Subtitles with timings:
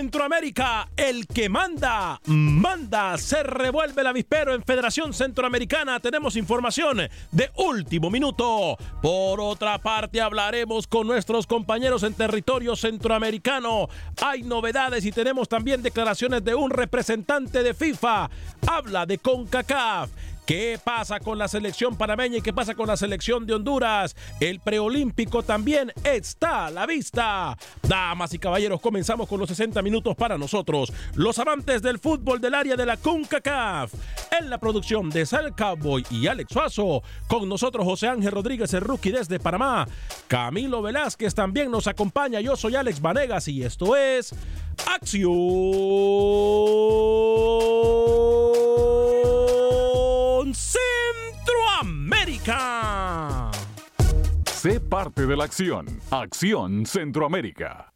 [0.00, 6.00] Centroamérica, el que manda, manda, se revuelve el avispero en Federación Centroamericana.
[6.00, 8.78] Tenemos información de último minuto.
[9.02, 13.88] Por otra parte, hablaremos con nuestros compañeros en territorio centroamericano.
[14.22, 18.30] Hay novedades y tenemos también declaraciones de un representante de FIFA.
[18.66, 20.08] Habla de CONCACAF.
[20.50, 24.16] ¿Qué pasa con la selección panameña y qué pasa con la selección de Honduras?
[24.40, 27.56] El preolímpico también está a la vista.
[27.86, 32.54] Damas y caballeros, comenzamos con los 60 minutos para nosotros, los amantes del fútbol del
[32.54, 33.92] área de la CONCACAF.
[34.40, 38.80] En la producción de Sal Cowboy y Alex Suazo, con nosotros José Ángel Rodríguez, el
[38.80, 39.86] rookie desde Panamá.
[40.26, 42.40] Camilo Velázquez también nos acompaña.
[42.40, 44.34] Yo soy Alex Vanegas y esto es
[44.84, 45.30] Acción
[50.54, 53.50] Centroamérica.
[54.46, 56.00] Sé parte de la acción.
[56.10, 57.92] Acción Centroamérica.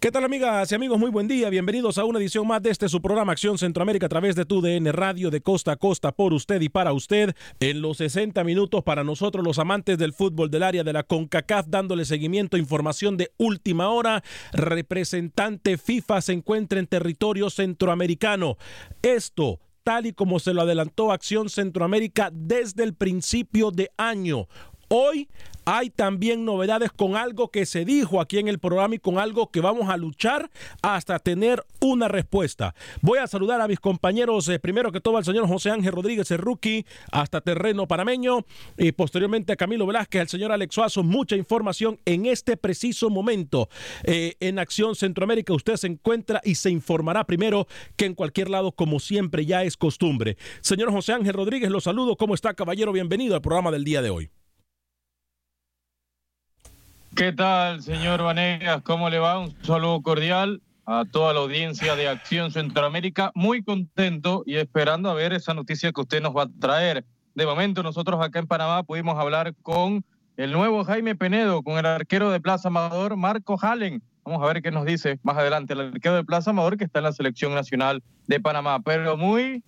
[0.00, 0.98] ¿Qué tal amigas y amigos?
[0.98, 1.50] Muy buen día.
[1.50, 4.60] Bienvenidos a una edición más de este su programa Acción Centroamérica a través de tu
[4.60, 8.82] DN Radio de costa a costa por usted y para usted en los 60 minutos
[8.82, 13.16] para nosotros los amantes del fútbol del área de la CONCACAF dándole seguimiento a información
[13.16, 14.24] de última hora.
[14.52, 18.56] Representante FIFA se encuentra en territorio centroamericano.
[19.02, 24.46] Esto tal y como se lo adelantó Acción Centroamérica desde el principio de año.
[24.88, 25.28] Hoy
[25.66, 29.50] hay también novedades con algo que se dijo aquí en el programa y con algo
[29.50, 30.50] que vamos a luchar
[30.80, 32.74] hasta tener una respuesta.
[33.02, 36.30] Voy a saludar a mis compañeros, eh, primero que todo al señor José Ángel Rodríguez,
[36.30, 38.46] el rookie, hasta terreno panameño,
[38.78, 41.02] y posteriormente a Camilo Velázquez, al señor Alex Suazo.
[41.02, 43.68] Mucha información en este preciso momento
[44.04, 45.52] eh, en Acción Centroamérica.
[45.52, 47.66] Usted se encuentra y se informará primero
[47.96, 50.38] que en cualquier lado, como siempre ya es costumbre.
[50.62, 52.16] Señor José Ángel Rodríguez, lo saludo.
[52.16, 52.90] ¿Cómo está, caballero?
[52.90, 54.30] Bienvenido al programa del día de hoy.
[57.18, 58.80] ¿Qué tal, señor Vanegas?
[58.82, 59.40] ¿Cómo le va?
[59.40, 63.32] Un saludo cordial a toda la audiencia de Acción Centroamérica.
[63.34, 67.04] Muy contento y esperando a ver esa noticia que usted nos va a traer.
[67.34, 70.04] De momento, nosotros acá en Panamá pudimos hablar con
[70.36, 74.00] el nuevo Jaime Penedo, con el arquero de Plaza Amador, Marco Hallen.
[74.24, 77.00] Vamos a ver qué nos dice más adelante el arquero de Plaza Amador que está
[77.00, 78.78] en la selección nacional de Panamá.
[78.78, 79.64] Pero muy,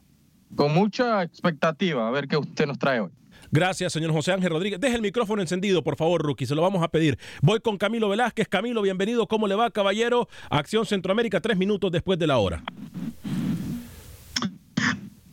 [0.55, 3.11] con mucha expectativa, a ver qué usted nos trae hoy.
[3.53, 4.81] Gracias, señor José Ángel Rodríguez.
[4.81, 6.47] Deje el micrófono encendido, por favor, Rookie.
[6.47, 7.19] Se lo vamos a pedir.
[7.43, 8.47] Voy con Camilo Velázquez.
[8.47, 9.27] Camilo, bienvenido.
[9.27, 10.29] ¿Cómo le va, caballero?
[10.51, 12.63] Acción Centroamérica, tres minutos después de la hora.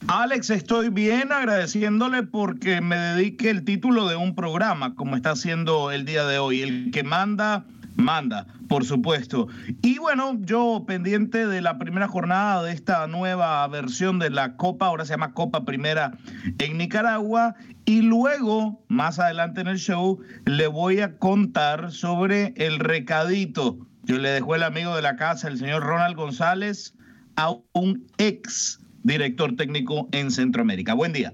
[0.07, 5.91] Alex, estoy bien agradeciéndole porque me dedique el título de un programa, como está haciendo
[5.91, 6.61] el día de hoy.
[6.61, 7.65] El que manda,
[7.97, 9.47] manda, por supuesto.
[9.81, 14.87] Y bueno, yo pendiente de la primera jornada de esta nueva versión de la Copa,
[14.87, 16.17] ahora se llama Copa Primera
[16.57, 17.55] en Nicaragua,
[17.87, 23.77] y luego, más adelante en el show, le voy a contar sobre el recadito.
[24.03, 26.95] Yo le dejo el amigo de la casa, el señor Ronald González,
[27.37, 30.95] a un ex director técnico en Centroamérica.
[30.95, 31.31] Buen día.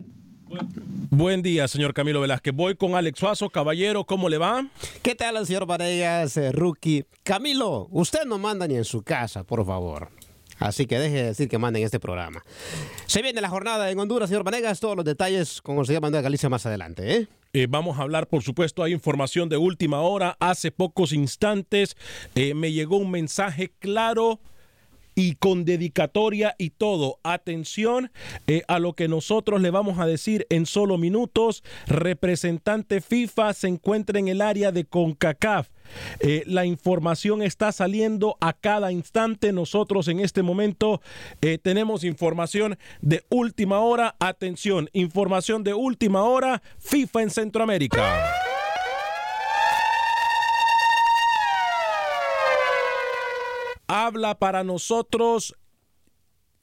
[1.10, 2.54] Buen día, señor Camilo Velázquez.
[2.54, 3.50] Voy con Alex Suazo.
[3.50, 4.68] Caballero, ¿cómo le va?
[5.02, 7.06] ¿Qué tal, señor Varegas, eh, rookie?
[7.24, 10.10] Camilo, usted no manda ni en su casa, por favor.
[10.64, 12.42] Así que deje de decir que manden este programa.
[13.06, 14.80] Se viene la jornada en Honduras, señor Vanegas.
[14.80, 17.18] Todos los detalles con el señor Manuel Galicia más adelante.
[17.18, 17.28] ¿eh?
[17.52, 20.38] Eh, vamos a hablar, por supuesto, hay información de última hora.
[20.40, 21.98] Hace pocos instantes
[22.34, 24.40] eh, me llegó un mensaje claro
[25.16, 27.20] y con dedicatoria y todo.
[27.24, 28.12] Atención
[28.48, 31.64] eh, a lo que nosotros le vamos a decir en solo minutos.
[31.88, 35.68] Representante FIFA se encuentra en el área de CONCACAF.
[36.20, 39.54] Eh, la información está saliendo a cada instante.
[39.54, 41.02] Nosotros en este momento
[41.42, 44.16] eh, tenemos información de última hora.
[44.20, 46.62] Atención, información de última hora.
[46.80, 48.44] FIFA en Centroamérica.
[53.94, 55.56] habla para nosotros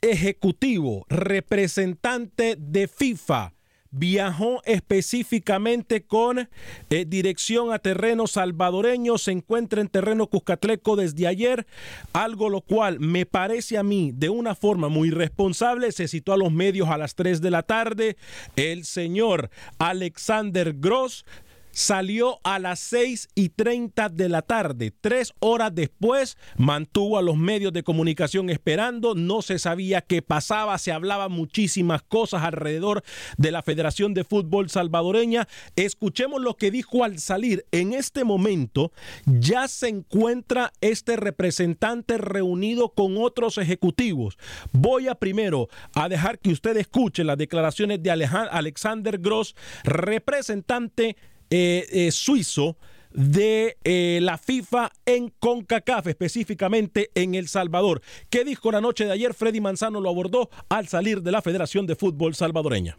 [0.00, 3.52] ejecutivo, representante de FIFA.
[3.92, 6.48] Viajó específicamente con
[6.90, 11.66] eh, dirección a terreno salvadoreño, se encuentra en terreno Cuscatleco desde ayer,
[12.12, 16.36] algo lo cual me parece a mí de una forma muy responsable, se citó a
[16.36, 18.16] los medios a las 3 de la tarde,
[18.54, 21.24] el señor Alexander Gross
[21.72, 24.92] salió a las 6 y 30 de la tarde.
[25.00, 29.14] Tres horas después mantuvo a los medios de comunicación esperando.
[29.14, 30.78] No se sabía qué pasaba.
[30.78, 33.02] Se hablaba muchísimas cosas alrededor
[33.36, 35.48] de la Federación de Fútbol Salvadoreña.
[35.76, 37.66] Escuchemos lo que dijo al salir.
[37.72, 38.92] En este momento
[39.26, 44.38] ya se encuentra este representante reunido con otros ejecutivos.
[44.72, 51.16] Voy a primero a dejar que usted escuche las declaraciones de Alexander Gross, representante
[51.50, 52.76] eh, eh, suizo
[53.12, 58.02] de eh, la FIFA en CONCACAF, específicamente en El Salvador.
[58.28, 59.34] ¿Qué dijo la noche de ayer?
[59.34, 62.98] Freddy Manzano lo abordó al salir de la Federación de Fútbol Salvadoreña.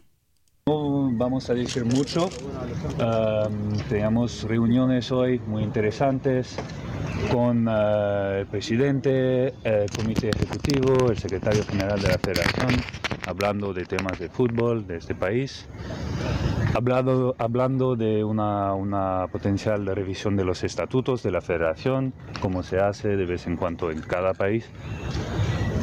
[0.68, 2.28] No vamos a decir mucho.
[3.88, 6.56] tenemos reuniones hoy muy interesantes
[7.32, 12.80] con el presidente, el comité ejecutivo, el secretario general de la federación,
[13.26, 15.66] hablando de temas de fútbol de este país.
[16.74, 22.78] Hablando, hablando de una, una, potencial revisión de los estatutos de la federación, como se
[22.78, 24.70] hace de vez en cuando en cada país.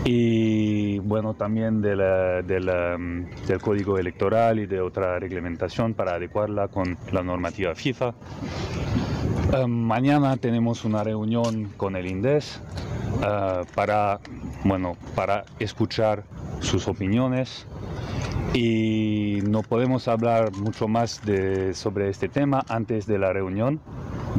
[0.06, 1.96] Y bueno, también de
[2.46, 8.14] del código electoral y de otra reglamentación para adecuarla con la normativa FIFA.
[9.52, 12.62] Um, mañana tenemos una reunión con el INDES
[13.18, 14.20] uh, para,
[14.64, 16.24] bueno, para escuchar
[16.60, 17.66] sus opiniones
[18.54, 23.80] y no podemos hablar mucho más de, sobre este tema antes de la reunión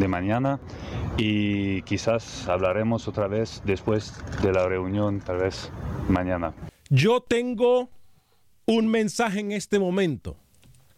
[0.01, 0.59] de mañana
[1.17, 5.71] y quizás hablaremos otra vez después de la reunión, tal vez
[6.09, 6.53] mañana.
[6.89, 7.91] Yo tengo
[8.67, 10.37] un mensaje en este momento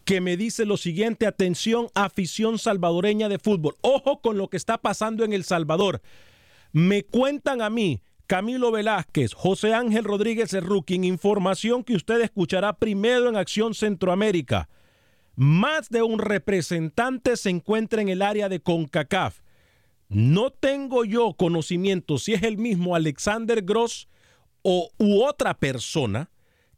[0.05, 3.77] que me dice lo siguiente, atención, afición salvadoreña de fútbol.
[3.83, 6.01] Ojo con lo que está pasando en El Salvador.
[6.73, 13.29] Me cuentan a mí Camilo Velázquez, José Ángel Rodríguez Erruquín, información que usted escuchará primero
[13.29, 14.69] en Acción Centroamérica.
[15.35, 19.41] Más de un representante se encuentra en el área de CONCACAF.
[20.09, 24.09] No tengo yo conocimiento si es el mismo Alexander Gross
[24.61, 26.31] o u otra persona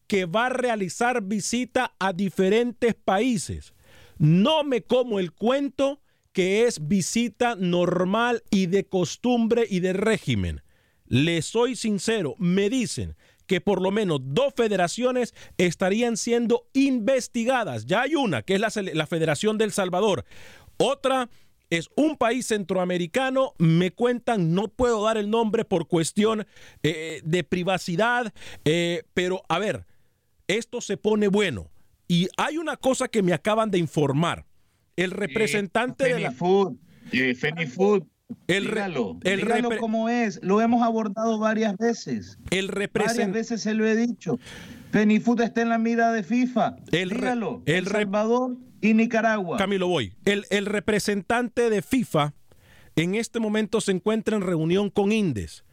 [0.06, 3.74] que va a realizar visita a diferentes países.
[4.18, 6.00] No me como el cuento
[6.32, 10.62] que es visita normal y de costumbre y de régimen.
[11.06, 17.86] Le soy sincero, me dicen que por lo menos dos federaciones estarían siendo investigadas.
[17.86, 20.24] Ya hay una, que es la, Federación del Salvador.
[20.76, 21.28] Otra
[21.70, 26.46] es un país centroamericano, me cuentan, no puedo dar el nombre por cuestión
[26.82, 28.32] eh, de privacidad,
[28.64, 29.86] eh, pero a ver,
[30.48, 31.70] esto se pone bueno.
[32.06, 34.46] Y hay una cosa que me acaban de informar.
[34.96, 36.32] El representante de la...
[36.32, 36.76] Food,
[37.74, 38.04] Food
[38.46, 40.40] el dígalo, el como es.
[40.42, 42.38] Lo hemos abordado varias veces.
[42.50, 44.38] El Varias veces se lo he dicho.
[44.90, 46.76] Fenifood está en la mira de FIFA.
[46.92, 47.62] El dígalo.
[47.66, 49.58] El, Salvador y Nicaragua.
[49.58, 50.12] Camilo, voy.
[50.24, 52.34] El, el representante de FIFA
[52.96, 55.64] en este momento se encuentra en reunión con Indes.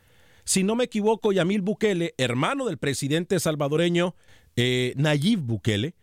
[0.44, 4.16] Si no me equivoco, Yamil Bukele, hermano del presidente salvadoreño
[4.56, 5.96] eh, Nayib Bukele,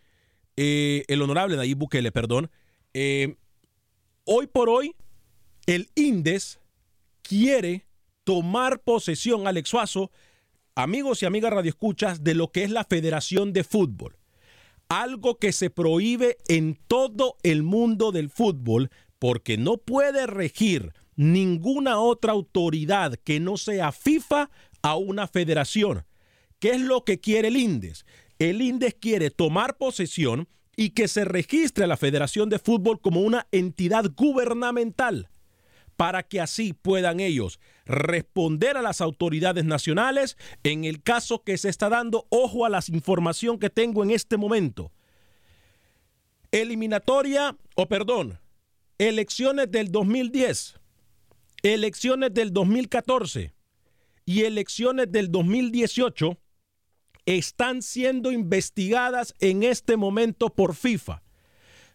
[0.57, 2.51] eh, el honorable Nayib Bukele, perdón,
[2.95, 3.37] eh,
[4.25, 4.95] hoy por hoy
[5.69, 6.61] el INDES
[7.21, 7.85] quiere
[8.25, 10.11] tomar posesión, Alex Suazo,
[10.75, 14.17] amigos y amigas radioescuchas, de lo que es la Federación de Fútbol.
[14.89, 22.01] Algo que se prohíbe en todo el mundo del fútbol porque no puede regir ninguna
[22.01, 26.07] otra autoridad que no sea FIFA a una federación.
[26.61, 28.07] ¿Qué es lo que quiere el INDES?
[28.39, 33.21] El INDES quiere tomar posesión y que se registre a la Federación de Fútbol como
[33.21, 35.29] una entidad gubernamental
[35.99, 41.69] para que así puedan ellos responder a las autoridades nacionales en el caso que se
[41.69, 42.29] está dando.
[42.31, 44.93] Ojo a la información que tengo en este momento.
[46.53, 48.39] Eliminatoria, o perdón,
[48.99, 50.79] elecciones del 2010,
[51.65, 53.53] elecciones del 2014
[54.25, 56.39] y elecciones del 2018
[57.27, 61.23] están siendo investigadas en este momento por FIFA.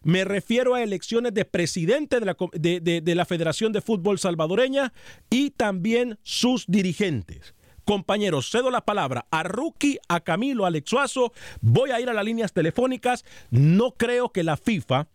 [0.04, 4.92] Me refiero a elecciones de presidente de la, de, la, Federación de Fútbol Salvadoreña
[5.30, 7.54] y también sus dirigentes.
[7.84, 11.32] Compañeros, cedo la palabra a Rookie, a Camilo, a Alexuazo.
[11.60, 13.24] Voy a ir a las líneas telefónicas.
[13.50, 15.08] No creo que la FIFA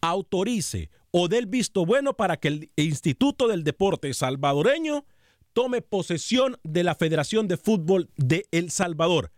[0.00, 5.04] autorice o dé el visto bueno para que el Instituto del Deporte Salvadoreño
[5.52, 9.32] tome posesión de la Federación de Fútbol de El Salvador.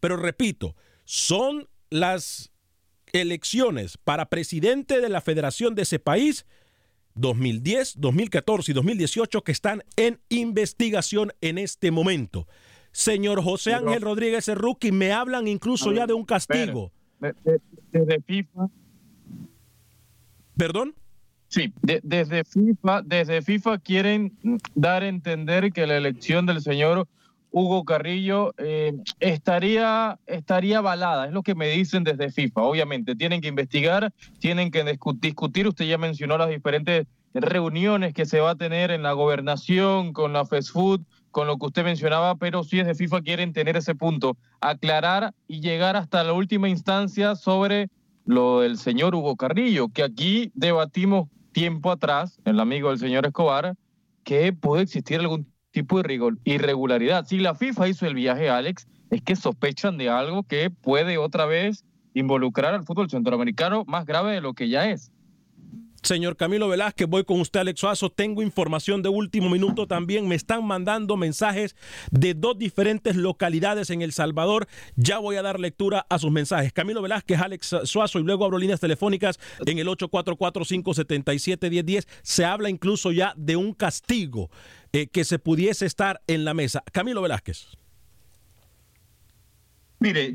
[0.00, 2.52] Pero repito, son las
[3.12, 6.46] elecciones para presidente de la federación de ese país
[7.14, 12.46] 2010, 2014 y 2018 que están en investigación en este momento.
[12.92, 16.90] Señor José Ángel Rodríguez Rookie, me hablan incluso ya de un castigo.
[17.92, 18.68] Desde FIFA.
[20.56, 20.94] ¿Perdón?
[21.48, 24.32] Sí, desde FIFA, desde FIFA quieren
[24.74, 27.08] dar a entender que la elección del señor
[27.52, 32.62] Hugo Carrillo eh, estaría, estaría avalada, es lo que me dicen desde FIFA.
[32.62, 34.84] Obviamente, tienen que investigar, tienen que
[35.20, 35.66] discutir.
[35.66, 40.32] Usted ya mencionó las diferentes reuniones que se va a tener en la gobernación, con
[40.32, 43.94] la fast food, con lo que usted mencionaba, pero sí desde FIFA quieren tener ese
[43.94, 47.88] punto, aclarar y llegar hasta la última instancia sobre
[48.24, 53.74] lo del señor Hugo Carrillo, que aquí debatimos tiempo atrás, el amigo del señor Escobar,
[54.24, 57.26] que puede existir algún tipo de irregularidad.
[57.26, 61.46] Si la FIFA hizo el viaje, Alex, es que sospechan de algo que puede otra
[61.46, 61.84] vez
[62.14, 65.12] involucrar al fútbol centroamericano más grave de lo que ya es.
[66.02, 68.10] Señor Camilo Velázquez, voy con usted, Alex Suazo.
[68.10, 70.26] Tengo información de último minuto también.
[70.28, 71.76] Me están mandando mensajes
[72.10, 74.66] de dos diferentes localidades en El Salvador.
[74.96, 76.72] Ya voy a dar lectura a sus mensajes.
[76.72, 82.06] Camilo Velázquez, Alex Suazo y luego abro líneas telefónicas en el 844-577-1010.
[82.22, 84.50] Se habla incluso ya de un castigo
[84.92, 86.82] eh, que se pudiese estar en la mesa.
[86.92, 87.68] Camilo Velázquez.
[89.98, 90.34] Mire,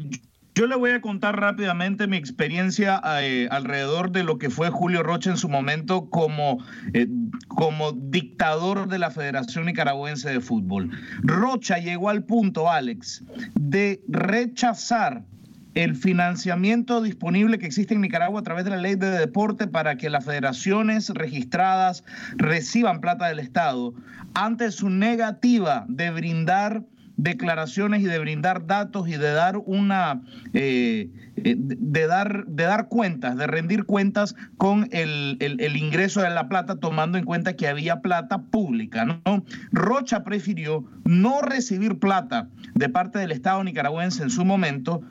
[0.55, 5.03] yo le voy a contar rápidamente mi experiencia eh, alrededor de lo que fue Julio
[5.03, 7.07] Rocha en su momento como, eh,
[7.49, 10.91] como dictador de la Federación Nicaragüense de Fútbol.
[11.23, 15.25] Rocha llegó al punto, Alex, de rechazar
[15.73, 19.97] el financiamiento disponible que existe en Nicaragua a través de la ley de deporte para
[19.97, 22.05] que las federaciones registradas
[22.37, 23.93] reciban plata del Estado
[24.33, 26.85] ante su negativa de brindar
[27.17, 30.21] declaraciones y de brindar datos y de dar una
[30.53, 35.37] eh, eh, de dar de dar cuentas, de rendir cuentas con el,
[35.75, 39.05] ingreso de la plata, tomando en cuenta que había plata pública.
[39.05, 39.43] ¿no?
[39.71, 45.01] Rocha prefirió no recibir plata de parte del Estado nicaragüense en su momento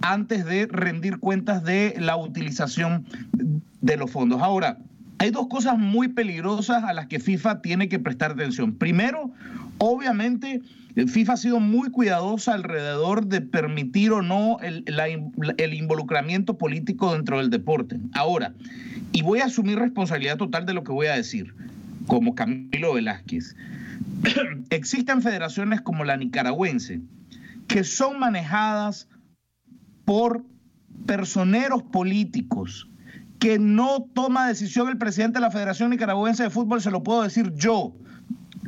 [0.00, 3.04] antes de rendir cuentas de la utilización
[3.80, 4.42] de los fondos.
[4.42, 4.78] Ahora,
[5.18, 8.74] hay dos cosas muy peligrosas a las que FIFA tiene que prestar atención.
[8.74, 9.32] Primero,
[9.78, 10.60] obviamente,
[10.94, 14.84] FIFA ha sido muy cuidadosa alrededor de permitir o no el,
[15.56, 17.98] el, involucramiento político dentro del deporte.
[18.14, 18.54] Ahora,
[19.12, 21.54] y voy a asumir responsabilidad total de lo que voy a decir,
[22.06, 23.54] como Camilo Velázquez.
[24.70, 27.00] Existen federaciones como la nicaragüense
[27.68, 29.08] que son manejadas
[30.04, 30.44] por
[31.06, 32.88] personeros políticos
[33.38, 37.22] que no toma decisión el presidente de la Federación Nicaragüense de Fútbol, se lo puedo
[37.22, 37.94] decir yo.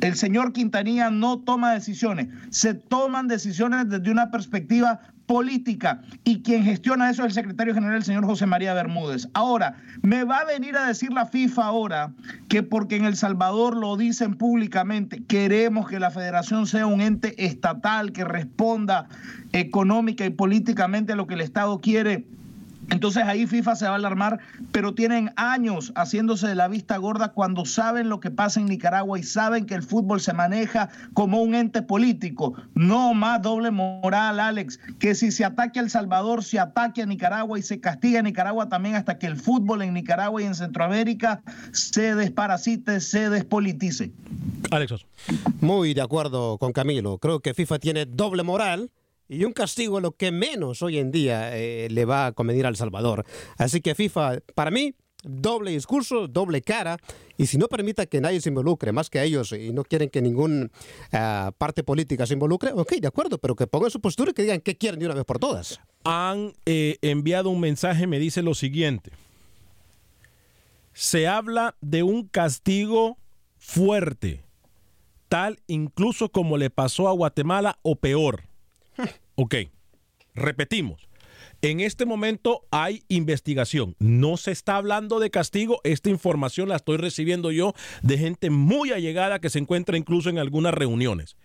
[0.01, 6.63] El señor Quintanilla no toma decisiones, se toman decisiones desde una perspectiva política y quien
[6.63, 9.29] gestiona eso es el secretario general, el señor José María Bermúdez.
[9.33, 12.13] Ahora, me va a venir a decir la FIFA ahora
[12.49, 17.45] que porque en El Salvador lo dicen públicamente, queremos que la federación sea un ente
[17.45, 19.07] estatal que responda
[19.53, 22.25] económica y políticamente a lo que el Estado quiere
[22.91, 24.39] Entonces ahí FIFA se va a alarmar,
[24.73, 29.17] pero tienen años haciéndose de la vista gorda cuando saben lo que pasa en Nicaragua
[29.17, 32.53] y saben que el fútbol se maneja como un ente político.
[32.75, 37.05] No más doble moral, Alex, que si se ataque a El Salvador, se ataque a
[37.05, 40.55] Nicaragua y se castiga a Nicaragua también hasta que el fútbol en Nicaragua y en
[40.55, 44.11] Centroamérica se desparasite, se despolitice.
[44.69, 45.05] Alex.
[45.61, 47.17] Muy de acuerdo con Camilo.
[47.19, 48.91] Creo que FIFA tiene doble moral
[49.31, 52.65] y un castigo es lo que menos hoy en día eh, le va a convenir
[52.65, 53.25] al Salvador.
[53.57, 56.97] Así que FIFA, para mí, doble discurso, doble cara,
[57.37, 60.21] y si no permita que nadie se involucre, más que ellos, y no quieren que
[60.21, 60.69] ninguna
[61.13, 64.41] ah, parte política se involucre, ok, de acuerdo, pero que pongan su postura y que
[64.41, 65.79] digan qué quieren de una vez por todas.
[66.03, 69.11] Han eh, enviado un mensaje, me dice lo siguiente.
[70.91, 73.17] Se habla de un castigo
[73.57, 74.43] fuerte,
[75.29, 78.50] tal incluso como le pasó a Guatemala o peor.
[79.35, 79.55] Ok,
[80.33, 81.07] repetimos.
[81.61, 83.95] En este momento hay investigación.
[83.99, 85.79] No se está hablando de castigo.
[85.83, 90.39] Esta información la estoy recibiendo yo de gente muy allegada que se encuentra incluso en
[90.39, 91.37] algunas reuniones.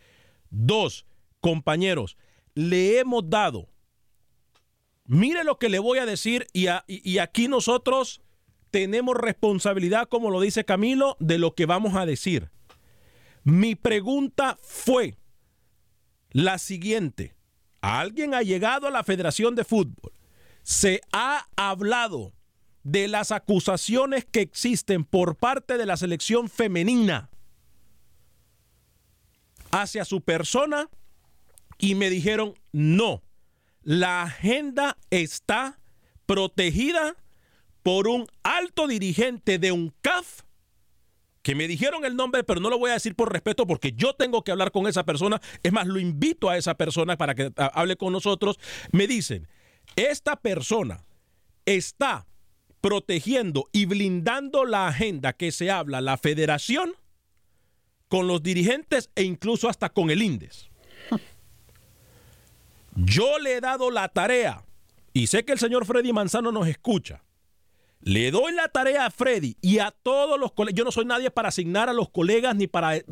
[0.48, 1.06] Dos,
[1.40, 2.16] compañeros,
[2.54, 3.68] le hemos dado.
[5.04, 8.22] Mire lo que le voy a decir y, y aquí nosotros
[8.70, 12.50] tenemos responsabilidad, como lo dice Camilo, de lo que vamos a decir.
[13.44, 15.18] Mi pregunta fue
[16.30, 17.35] la siguiente.
[17.86, 20.12] Alguien ha llegado a la Federación de Fútbol.
[20.64, 22.32] Se ha hablado
[22.82, 27.30] de las acusaciones que existen por parte de la selección femenina
[29.70, 30.88] hacia su persona
[31.78, 33.22] y me dijeron, no,
[33.82, 35.78] la agenda está
[36.26, 37.14] protegida
[37.84, 40.42] por un alto dirigente de un CAF
[41.46, 44.14] que me dijeron el nombre, pero no lo voy a decir por respeto porque yo
[44.14, 45.40] tengo que hablar con esa persona.
[45.62, 48.58] Es más, lo invito a esa persona para que hable con nosotros.
[48.90, 49.46] Me dicen,
[49.94, 51.04] esta persona
[51.64, 52.26] está
[52.80, 56.94] protegiendo y blindando la agenda que se habla, la federación,
[58.08, 60.68] con los dirigentes e incluso hasta con el INDES.
[62.96, 64.64] Yo le he dado la tarea,
[65.12, 67.22] y sé que el señor Freddy Manzano nos escucha,
[68.00, 70.76] le doy la tarea a Freddy y a todos los colegas.
[70.76, 73.04] Yo no soy nadie para asignar a los colegas ni para eh,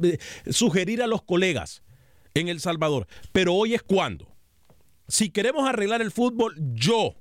[0.51, 1.83] sugerir a los colegas
[2.35, 3.07] en El Salvador.
[3.33, 4.29] Pero hoy es cuando.
[5.09, 7.15] Si queremos arreglar el fútbol, yo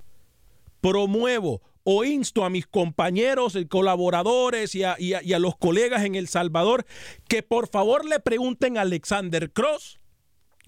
[0.81, 6.15] promuevo o insto a mis compañeros, eh, colaboradores y a, y a los colegas en
[6.15, 6.85] El Salvador
[7.27, 9.99] que por favor le pregunten a Alexander Cross,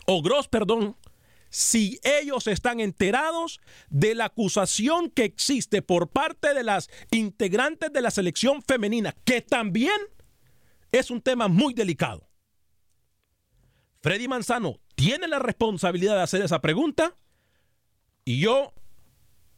[0.08, 0.96] o Gross, perdón,
[1.56, 8.02] si ellos están enterados de la acusación que existe por parte de las integrantes de
[8.02, 9.96] la selección femenina, que también
[10.92, 12.28] es un tema muy delicado.
[14.02, 17.16] Freddy Manzano tiene la responsabilidad de hacer esa pregunta
[18.26, 18.74] y yo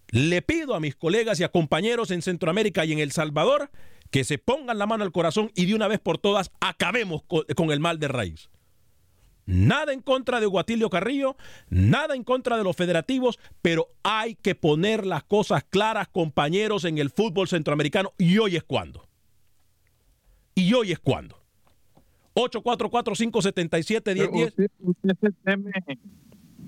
[0.10, 3.72] le pido a mis colegas y a compañeros en Centroamérica y en El Salvador
[4.12, 7.72] que se pongan la mano al corazón y de una vez por todas acabemos con
[7.72, 8.52] el mal de raíz.
[9.48, 11.38] Nada en contra de Guatilio Carrillo,
[11.70, 16.98] nada en contra de los federativos, pero hay que poner las cosas claras, compañeros, en
[16.98, 18.12] el fútbol centroamericano.
[18.18, 19.08] Y hoy es cuando.
[20.54, 21.42] Y hoy es cuando.
[22.36, 24.48] 844-577-1010.
[24.48, 25.72] Usted, usted se, teme,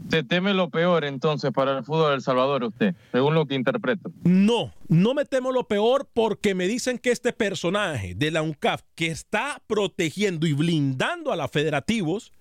[0.09, 3.55] se teme lo peor entonces para el fútbol de El Salvador, usted, según lo que
[3.55, 4.09] interpreto.
[4.23, 8.83] No, no me temo lo peor porque me dicen que este personaje de la UNCAF
[8.95, 12.31] que está protegiendo y blindando a los federativos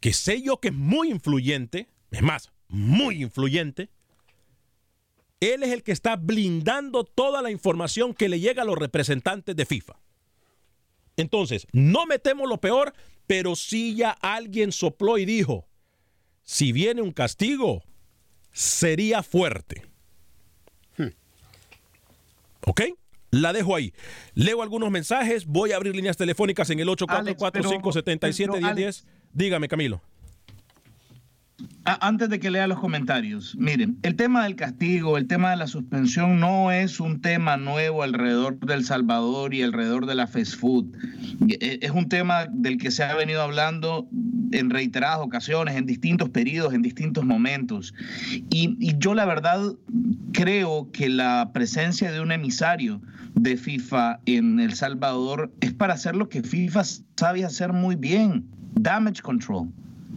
[0.00, 3.90] que sé yo que es muy influyente, es más, muy influyente,
[5.40, 9.54] él es el que está blindando toda la información que le llega a los representantes
[9.54, 10.00] de FIFA.
[11.16, 12.92] Entonces, no metemos lo peor,
[13.26, 15.68] pero sí ya alguien sopló y dijo,
[16.42, 17.84] si viene un castigo,
[18.52, 19.86] sería fuerte.
[20.96, 21.12] Hmm.
[22.66, 22.82] ¿Ok?
[23.30, 23.92] La dejo ahí.
[24.34, 29.04] Leo algunos mensajes, voy a abrir líneas telefónicas en el 844-577-1010.
[29.36, 30.00] Dígame, Camilo.
[31.84, 35.66] Antes de que lea los comentarios, miren, el tema del castigo, el tema de la
[35.66, 40.86] suspensión no es un tema nuevo alrededor del Salvador y alrededor de la fast food.
[41.48, 44.08] E, es un tema del que se ha venido hablando
[44.52, 47.92] en reiteradas ocasiones, en distintos periodos, en distintos momentos.
[48.50, 49.60] Y, y yo la verdad
[50.32, 53.02] creo que la presencia de un emisario
[53.34, 56.84] de FIFA en El Salvador es para hacer lo que FIFA
[57.16, 59.68] sabe hacer muy bien, damage control.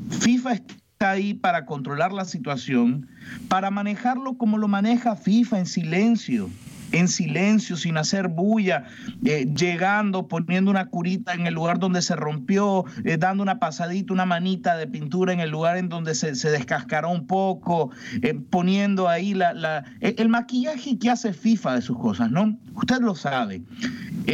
[0.09, 3.07] FIFA está ahí para controlar la situación,
[3.47, 6.49] para manejarlo como lo maneja FIFA en silencio,
[6.91, 8.85] en silencio, sin hacer bulla,
[9.25, 14.13] eh, llegando, poniendo una curita en el lugar donde se rompió, eh, dando una pasadita,
[14.13, 18.33] una manita de pintura en el lugar en donde se, se descascaró un poco, eh,
[18.33, 22.57] poniendo ahí la, el maquillaje que hace FIFA de sus cosas, ¿no?
[22.73, 23.61] Usted lo sabe.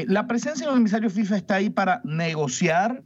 [0.07, 3.01] la presencia del emisario FIFA está ahí para negociar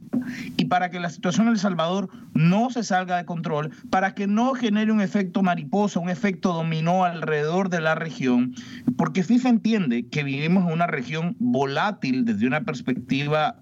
[0.56, 4.26] y para que la situación en El Salvador no se salga de control, para que
[4.26, 8.54] no genere un efecto mariposa, un efecto dominó alrededor de la región,
[8.96, 13.56] porque FIFA entiende que vivimos en una región volátil desde una perspectiva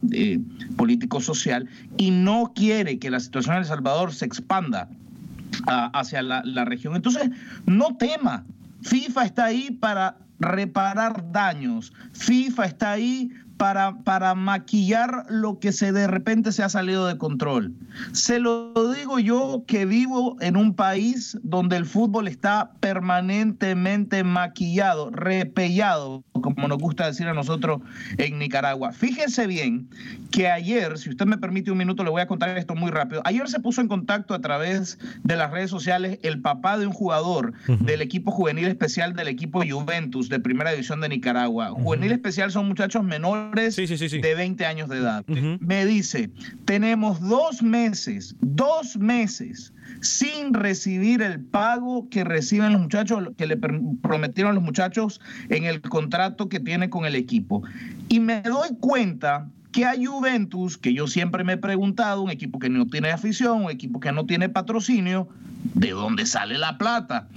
[0.77, 4.89] político-social y no quiere que la situación en El Salvador se expanda
[5.67, 6.97] ah, hacia la, la región.
[6.97, 7.31] Entonces,
[7.67, 8.45] no tema.
[8.83, 11.93] FIFA está ahí para reparar daños.
[12.13, 17.19] FIFA está ahí para, para maquillar lo que se de repente se ha salido de
[17.19, 17.75] control.
[18.13, 25.11] Se lo digo yo que vivo en un país donde el fútbol está permanentemente maquillado,
[25.11, 27.81] repellado, como nos gusta decir a nosotros
[28.17, 28.93] en Nicaragua.
[28.93, 29.89] Fíjense bien
[30.31, 33.21] que ayer, si usted me permite un minuto, le voy a contar esto muy rápido.
[33.25, 36.93] Ayer se puso en contacto a través de las redes sociales el papá de un
[36.93, 41.71] jugador del equipo juvenil especial del equipo Juventus de Primera División de Nicaragua.
[41.71, 45.25] Juvenil especial son muchachos menores de 20 años de edad.
[45.61, 46.31] Me dice,
[46.65, 53.57] tenemos dos meses, dos meses sin recibir el pago que reciben los muchachos, que le
[53.57, 57.63] prometieron los muchachos en el contrato que tiene con el equipo.
[58.09, 62.59] Y me doy cuenta que a Juventus, que yo siempre me he preguntado, un equipo
[62.59, 65.29] que no tiene afición, un equipo que no tiene patrocinio,
[65.75, 67.29] ¿de dónde sale la plata?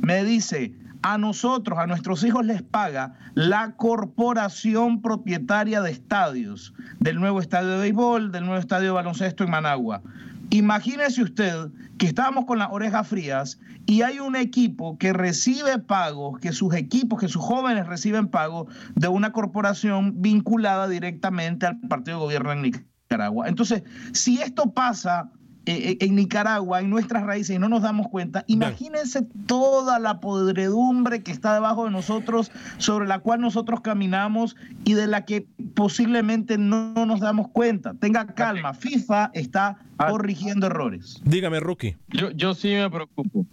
[0.00, 7.20] Me dice, a nosotros, a nuestros hijos les paga la corporación propietaria de estadios, del
[7.20, 10.02] nuevo estadio de béisbol, del nuevo estadio de baloncesto en Managua.
[10.50, 16.40] Imagínese usted que estábamos con las orejas frías y hay un equipo que recibe pagos,
[16.40, 22.18] que sus equipos, que sus jóvenes reciben pagos de una corporación vinculada directamente al partido
[22.18, 23.48] de gobierno en Nicaragua.
[23.48, 23.82] Entonces,
[24.12, 25.30] si esto pasa
[25.68, 30.18] eh, eh, en Nicaragua, en nuestras raíces, y no nos damos cuenta, imagínense toda la
[30.18, 35.46] podredumbre que está debajo de nosotros, sobre la cual nosotros caminamos y de la que
[35.74, 37.92] posiblemente no nos damos cuenta.
[37.92, 40.06] Tenga calma, FIFA está ah.
[40.08, 41.20] corrigiendo errores.
[41.22, 41.98] Dígame, Rookie.
[42.08, 43.44] Yo, yo sí me preocupo.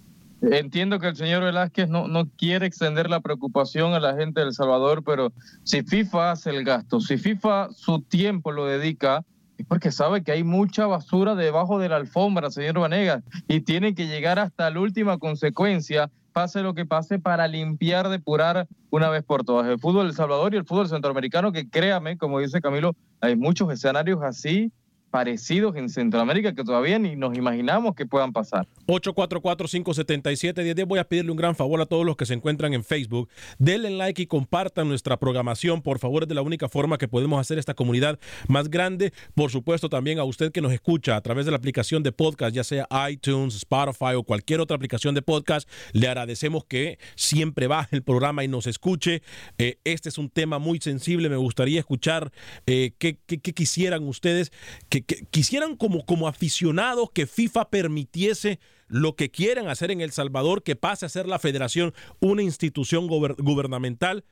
[0.41, 4.47] Entiendo que el señor Velázquez no, no quiere extender la preocupación a la gente de
[4.47, 9.25] El Salvador, pero si FIFA hace el gasto, si FIFA su tiempo lo dedica
[9.63, 14.07] porque sabe que hay mucha basura debajo de la alfombra, señor Vanegas, y tiene que
[14.07, 19.43] llegar hasta la última consecuencia, pase lo que pase, para limpiar, depurar una vez por
[19.43, 19.67] todas.
[19.67, 23.71] El fútbol del Salvador y el fútbol centroamericano, que créame, como dice Camilo, hay muchos
[23.71, 24.71] escenarios así
[25.15, 28.67] parecidos en Centroamérica que todavía ni nos imaginamos que puedan pasar.
[28.87, 30.85] 844-577-1010.
[30.85, 33.29] Voy a pedirle un gran favor a todos los que se encuentran en Facebook.
[33.57, 35.81] Denle like y compartan nuestra programación.
[35.81, 39.13] Por favor, es de la única forma que podemos hacer esta comunidad más grande.
[39.35, 42.53] Por supuesto, también a usted que nos escucha a través de la aplicación de podcast,
[42.53, 45.69] ya sea iTunes, Spotify o cualquier otra aplicación de podcast.
[45.93, 49.21] Le agradecemos que siempre baje el programa y nos escuche.
[49.57, 51.29] Eh, este es un tema muy sensible.
[51.29, 52.33] Me gustaría escuchar
[52.65, 54.51] eh, qué, qué quisieran ustedes
[54.89, 60.63] que quisieran como, como aficionados que FIFA permitiese lo que quieren hacer en El Salvador,
[60.63, 64.25] que pase a ser la federación una institución gubernamental.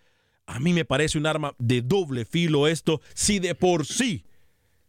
[0.45, 4.25] A mí me parece un arma de doble filo esto, si de por sí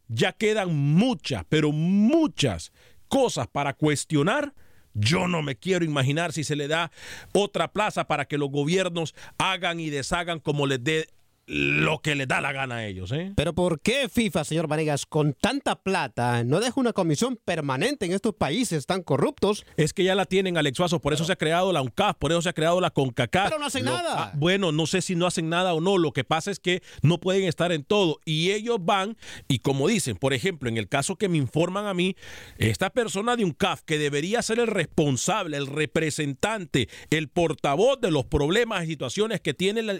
[0.07, 2.71] ya quedan muchas, pero muchas
[3.07, 4.53] cosas para cuestionar.
[4.93, 6.91] Yo no me quiero imaginar si se le da
[7.33, 11.09] otra plaza para que los gobiernos hagan y deshagan como les dé
[11.47, 13.11] lo que les da la gana a ellos.
[13.11, 13.33] ¿eh?
[13.35, 18.13] Pero ¿por qué FIFA, señor Vanegas, con tanta plata, no deja una comisión permanente en
[18.13, 19.65] estos países tan corruptos?
[19.77, 22.31] Es que ya la tienen, Alex Suazo, por eso se ha creado la UNCAF, por
[22.31, 23.49] eso se ha creado la CONCACAF.
[23.49, 24.23] Pero no hacen nada.
[24.25, 26.81] Ah, bueno, no sé si no hacen nada o no, lo que pasa es que
[27.01, 30.87] no pueden estar en todo y ellos van y como dicen, por ejemplo, en el
[30.87, 32.15] caso que me informan a mí,
[32.57, 38.25] esta persona de UNCAF que debería ser el responsable, el representante, el portavoz de los
[38.25, 39.95] problemas y situaciones que tiene la,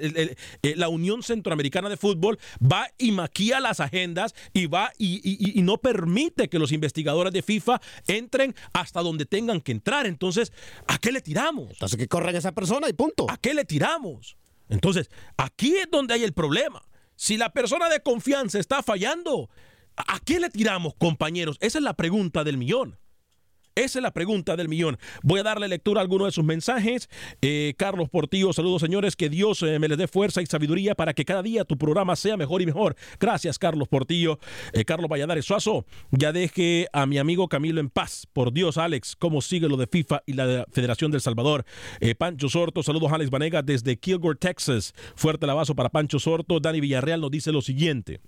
[0.64, 5.78] la Unión Central Centroamericana de Fútbol va y maquilla las agendas y va y, no
[5.78, 10.06] permite que los investigadores de FIFA entren hasta donde tengan que entrar.
[10.06, 10.54] Entonces,
[10.88, 11.72] ¿a qué le tiramos?
[11.72, 13.26] Entonces que corren a esa persona y punto.
[13.30, 14.38] ¿A qué le tiramos?
[14.70, 16.82] Entonces, aquí es donde hay el problema.
[17.16, 19.50] Si la persona de confianza está fallando,
[19.96, 21.58] ¿a qué le tiramos, compañeros?
[21.60, 22.98] Esa es la pregunta del millón.
[23.76, 24.98] Esa es la pregunta del millón.
[25.22, 27.10] Voy a darle lectura a alguno de sus mensajes.
[27.42, 31.14] Eh, Carlos Portillo, saludos señores, que Dios eh, me les dé fuerza y sabiduría para
[31.14, 32.96] que cada día tu programa sea mejor y mejor.
[33.20, 34.40] Gracias, Carlos Portillo.
[34.72, 38.26] Eh, Carlos Valladares Suazo, ya deje a mi amigo Camilo en paz.
[38.32, 41.66] Por Dios, Alex, ¿cómo sigue lo de FIFA y la Federación del Salvador?
[42.18, 44.94] Pancho Sorto, saludos Alex Vanega desde Kilgore, Texas.
[45.16, 46.62] Fuerte abrazo para Pancho Sorto.
[46.62, 48.22] Dani Villarreal nos dice lo siguiente.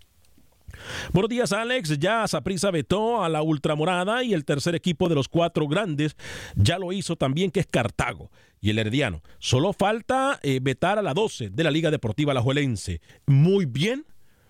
[1.13, 1.97] Buenos días, Alex.
[1.99, 6.15] Ya Saprisa vetó a la Ultramorada y el tercer equipo de los cuatro grandes
[6.55, 9.21] ya lo hizo también, que es Cartago y el Herediano.
[9.39, 13.01] Solo falta eh, vetar a la 12 de la Liga Deportiva Alajuelense.
[13.25, 14.05] Muy bien,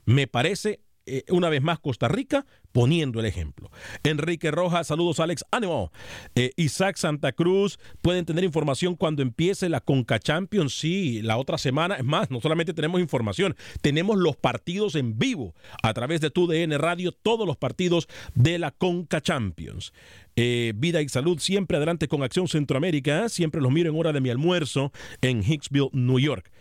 [0.05, 3.71] me parece eh, una vez más Costa Rica poniendo el ejemplo.
[4.03, 5.91] Enrique Rojas, saludos Alex, ánimo.
[6.35, 11.57] Eh, Isaac Santa Cruz, pueden tener información cuando empiece la Conca Champions, sí, la otra
[11.57, 11.95] semana.
[11.95, 16.45] Es más, no solamente tenemos información, tenemos los partidos en vivo a través de tu
[16.45, 19.93] DN Radio, todos los partidos de la Conca Champions.
[20.35, 24.21] Eh, vida y salud, siempre adelante con Acción Centroamérica, siempre los miro en hora de
[24.21, 24.91] mi almuerzo
[25.21, 26.51] en Hicksville, New York.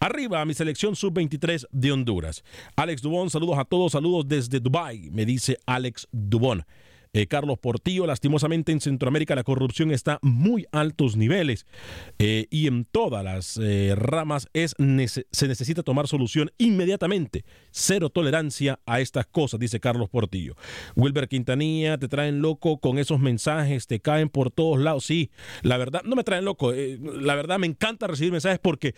[0.00, 2.44] Arriba a mi selección sub-23 de Honduras.
[2.76, 6.64] Alex Dubón, saludos a todos, saludos desde Dubai, me dice Alex Dubón.
[7.16, 11.66] Eh, Carlos Portillo, lastimosamente en Centroamérica la corrupción está muy altos niveles
[12.18, 17.46] eh, y en todas las eh, ramas es se necesita tomar solución inmediatamente.
[17.70, 20.56] Cero tolerancia a estas cosas, dice Carlos Portillo.
[20.94, 25.06] Wilber Quintanilla, te traen loco con esos mensajes, te caen por todos lados.
[25.06, 25.30] Sí,
[25.62, 26.72] la verdad, no me traen loco.
[26.72, 28.94] la verdad, me encanta recibir mensajes porque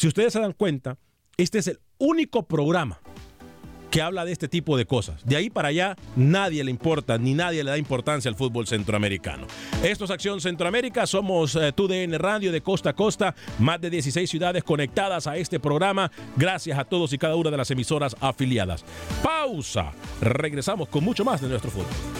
[0.00, 0.96] si ustedes se dan cuenta,
[1.36, 3.02] este es el único programa
[3.90, 5.22] que habla de este tipo de cosas.
[5.26, 9.46] De ahí para allá nadie le importa ni nadie le da importancia al fútbol centroamericano.
[9.82, 14.30] Esto es Acción Centroamérica, somos eh, TUDN Radio de costa a costa, más de 16
[14.30, 16.10] ciudades conectadas a este programa.
[16.34, 18.86] Gracias a todos y cada una de las emisoras afiliadas.
[19.22, 19.92] Pausa.
[20.22, 22.19] Regresamos con mucho más de nuestro fútbol.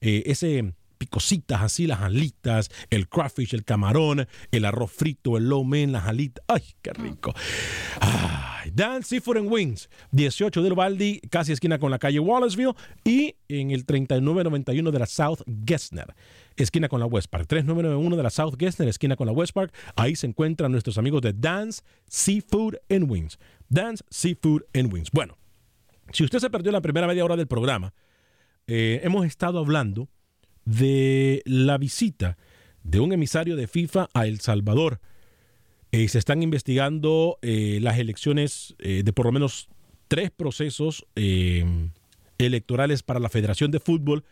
[0.00, 0.74] Eh, ese
[1.06, 6.06] cositas así, las alitas, el crawfish, el camarón, el arroz frito, el low mein, las
[6.06, 6.44] alitas.
[6.48, 7.34] ¡Ay, qué rico!
[8.00, 13.36] Ay, Dan Seafood and Wings, 18 del Baldi, casi esquina con la calle Wallaceville y
[13.48, 16.14] en el 3991 de la South Gessner
[16.56, 17.46] esquina con la West Park.
[17.48, 19.72] 3991 de la South Gessner, esquina con la West Park.
[19.96, 23.38] Ahí se encuentran nuestros amigos de Dance Seafood and Wings.
[23.68, 25.10] Dance Seafood and Wings.
[25.12, 25.36] Bueno,
[26.12, 27.94] si usted se perdió la primera media hora del programa,
[28.66, 30.08] eh, hemos estado hablando
[30.64, 32.36] de la visita
[32.82, 35.00] de un emisario de FIFA a El Salvador.
[35.90, 39.68] Eh, se están investigando eh, las elecciones eh, de por lo menos
[40.08, 41.06] tres procesos
[42.38, 44.24] electorales para la Federación de Fútbol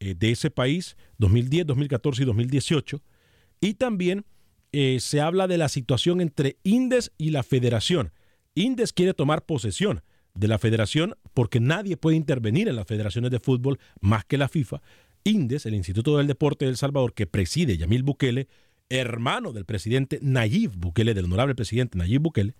[0.00, 3.00] de ese país, 2010, 2014 y 2018.
[3.60, 4.26] Y también
[4.98, 8.12] se habla de la situación entre Indes y la Federación.
[8.54, 10.02] Indes quiere tomar posesión
[10.34, 14.48] de la federación porque nadie puede intervenir en las federaciones de fútbol más que la
[14.48, 14.82] FIFA.
[15.24, 18.48] INDES, el Instituto del Deporte de El Salvador, que preside Yamil Bukele,
[18.88, 22.54] hermano del presidente Nayib Bukele, del honorable presidente Nayib Bukele,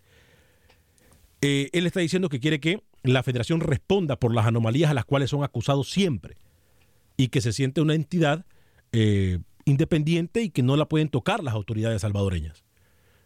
[1.43, 5.05] eh, él está diciendo que quiere que la federación responda por las anomalías a las
[5.05, 6.37] cuales son acusados siempre
[7.17, 8.47] y que se siente una entidad
[8.93, 12.65] eh, independiente y que no la pueden tocar las autoridades salvadoreñas.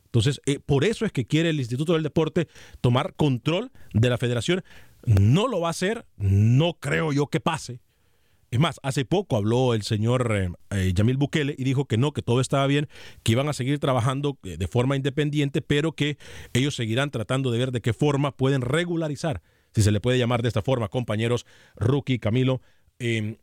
[0.06, 2.48] Entonces, eh, por eso es que quiere el Instituto del Deporte
[2.80, 4.64] tomar control de la federación.
[5.04, 7.80] No lo va a hacer, no creo yo que pase,
[8.50, 12.12] es más, hace poco habló el señor eh, eh, Yamil Bukele y dijo que no,
[12.12, 12.88] que todo estaba bien,
[13.22, 16.16] que iban a seguir trabajando eh, de forma independiente, pero que
[16.52, 20.42] ellos seguirán tratando de ver de qué forma pueden regularizar, si se le puede llamar
[20.42, 22.60] de esta forma, compañeros, Rookie, Camilo,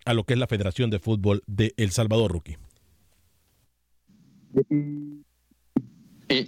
[0.06, 2.58] a lo que es la Federación de Fútbol de El Salvador, Rookie.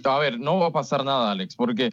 [0.04, 1.92] A ver, no va a pasar nada, Alex, porque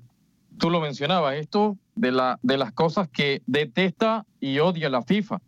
[0.58, 5.40] tú lo mencionabas, esto de, la, de las cosas que detesta y odia la FIFA,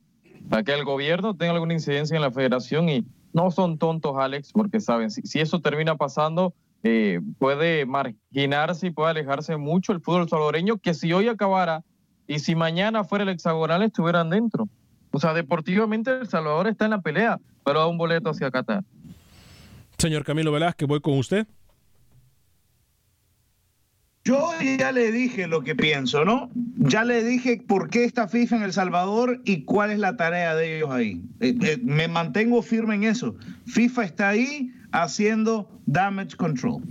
[0.49, 4.51] para que el gobierno tenga alguna incidencia en la federación y no son tontos, Alex,
[4.53, 6.53] porque saben, si, eso termina pasando,
[6.83, 11.83] eh, puede marginarse y puede alejarse mucho el fútbol salvadoreño, que si hoy acabara
[12.27, 14.69] y si mañana fuera el hexagonal estuvieran dentro.
[15.11, 18.83] O sea, deportivamente El Salvador está en la pelea, pero da un boleto hacia Qatar.
[19.97, 21.47] Señor Camilo Velázquez, voy con usted.
[24.27, 26.49] Yo ya le dije lo que pienso, ¿no?
[26.77, 30.55] Ya le dije por qué está FIFA en El Salvador y cuál es la tarea
[30.55, 31.21] de ellos ahí.
[31.39, 33.35] Eh, eh, me mantengo firme en eso.
[33.67, 36.81] FIFA está ahí haciendo damage control.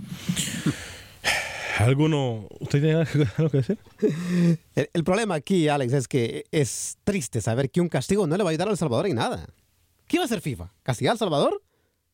[1.77, 2.47] ¿Alguno?
[2.61, 3.05] ¿Usted tiene
[3.37, 3.79] algo que decir?
[4.75, 8.43] El, el, problema aquí, Alex, es que es triste saber que un castigo no le
[8.43, 9.45] va a ayudar a El Salvador en nada.
[10.07, 10.71] ¿Qué va a hacer FIFA?
[10.83, 11.61] ¿Castigar a El Salvador?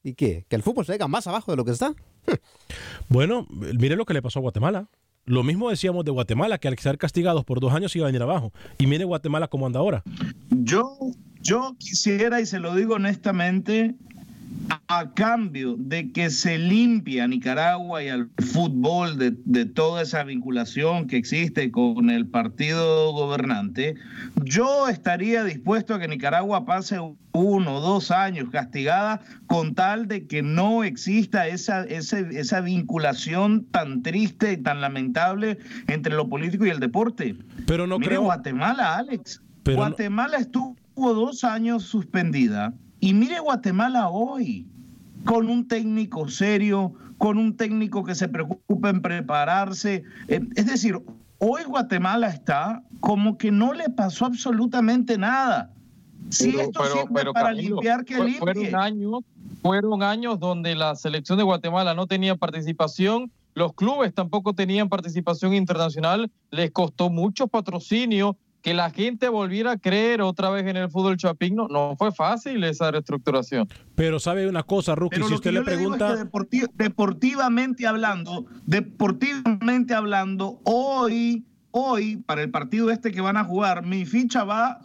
[0.04, 0.46] ¿Y qué?
[0.50, 1.94] ¿Que el fútbol se haga más abajo de lo que está?
[3.08, 4.88] bueno, mire lo que le pasó a Guatemala.
[5.26, 8.22] Lo mismo decíamos de Guatemala, que al ser castigados por dos años iba a venir
[8.22, 8.52] abajo.
[8.78, 10.04] Y mire Guatemala cómo anda ahora.
[10.50, 10.98] Yo,
[11.42, 13.96] yo quisiera, y se lo digo honestamente,
[14.88, 20.24] a cambio de que se limpie a Nicaragua y al fútbol de, de, toda esa
[20.24, 23.96] vinculación que existe con el partido gobernante,
[24.44, 27.00] yo estaría dispuesto a que Nicaragua pase
[27.34, 33.66] uno o dos años castigada con tal de que no exista esa, esa, esa vinculación
[33.72, 37.38] tan triste y tan lamentable entre lo político y el deporte.
[37.66, 38.24] Pero no Mire, creo...
[38.24, 39.42] Guatemala, Alex.
[39.64, 40.42] Pero Guatemala no...
[40.42, 40.76] estuvo
[41.14, 44.68] dos años suspendida y mire Guatemala hoy,
[45.26, 50.04] con un técnico serio, con un técnico que se preocupa en prepararse.
[50.28, 51.02] Es decir,
[51.40, 55.72] hoy Guatemala está como que no le pasó absolutamente nada.
[56.30, 58.40] Si pero, esto pero, sirve pero, para Camilo, limpiar, que limpie.
[58.40, 59.20] Fueron años,
[59.64, 65.56] fueron años donde la selección de Guatemala no tenía participación, los clubes tampoco tenían participación
[65.56, 70.90] internacional, les costó mucho patrocinio, que la gente volviera a creer otra vez en el
[70.90, 73.68] fútbol chapín, no, fue fácil esa reestructuración.
[73.96, 76.16] Pero sabe una cosa, Rookie, si usted le es pregunta...
[76.50, 83.86] que deportivamente hablando, deportivamente hablando, hoy, hoy, para el partido este que van a jugar,
[83.86, 84.80] mi ficha va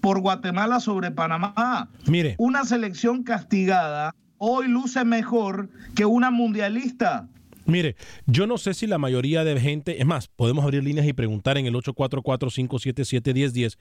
[0.00, 1.90] por Guatemala sobre Panamá.
[2.06, 7.28] Mire, Una selección castigada hoy luce mejor que una mundialista.
[7.70, 11.12] Mire, yo no sé si la mayoría de gente, es más, podemos abrir líneas y
[11.12, 13.78] preguntar en el 844-577-1010,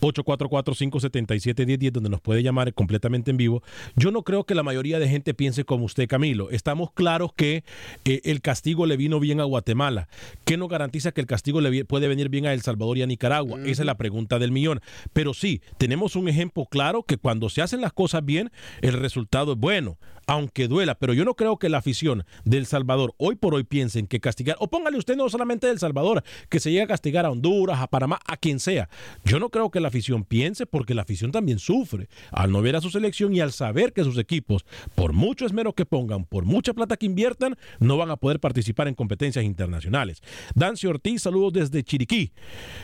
[0.00, 3.62] 844-577-1010, donde nos puede llamar completamente en vivo.
[3.96, 6.50] Yo no creo que la mayoría de gente piense como usted, Camilo.
[6.50, 7.64] Estamos claros que
[8.04, 10.08] eh, el castigo le vino bien a Guatemala.
[10.44, 13.06] ¿Qué nos garantiza que el castigo le puede venir bien a El Salvador y a
[13.06, 13.60] Nicaragua?
[13.64, 14.80] Esa es la pregunta del millón.
[15.12, 19.52] Pero sí, tenemos un ejemplo claro que cuando se hacen las cosas bien, el resultado
[19.52, 19.98] es bueno,
[20.28, 20.94] aunque duela.
[20.94, 24.56] Pero yo no creo que la afición del Salvador hoy por hoy piensen que castigar,
[24.60, 27.88] o póngale usted no solamente del Salvador, que se llegue a castigar a Honduras, a
[27.88, 28.88] Panamá, a quien sea.
[29.24, 32.76] Yo no creo que la afición piense porque la afición también sufre al no ver
[32.76, 34.64] a su selección y al saber que sus equipos,
[34.94, 38.86] por mucho esmero que pongan, por mucha plata que inviertan, no van a poder participar
[38.86, 40.20] en competencias internacionales.
[40.54, 42.32] Dancy Ortiz, saludos desde Chiriquí.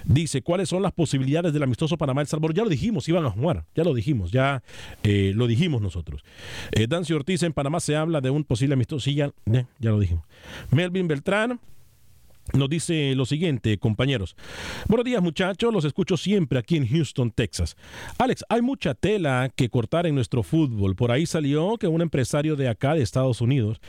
[0.05, 2.55] Dice, ¿cuáles son las posibilidades del amistoso Panamá-El Salvador?
[2.55, 4.63] Ya lo dijimos, iban a jugar, ya lo dijimos, ya
[5.03, 6.25] eh, lo dijimos nosotros.
[6.73, 9.99] Eh, Dancy Ortiz, en Panamá se habla de un posible amistoso, sí, ya, ya, lo
[9.99, 10.25] dijimos.
[10.71, 11.61] Melvin Beltrán,
[12.53, 14.37] nos dice lo siguiente, compañeros.
[14.87, 15.73] Buenos días, muchachos.
[15.73, 17.77] Los escucho siempre aquí en Houston, Texas.
[18.19, 20.95] Alex, hay mucha tela que cortar en nuestro fútbol.
[20.95, 23.81] Por ahí salió que un empresario de acá, de Estados Unidos,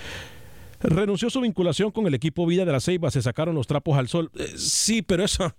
[0.79, 3.11] renunció su vinculación con el equipo Vida de la Ceiba.
[3.11, 4.31] Se sacaron los trapos al sol.
[4.35, 5.53] Eh, sí, pero eso.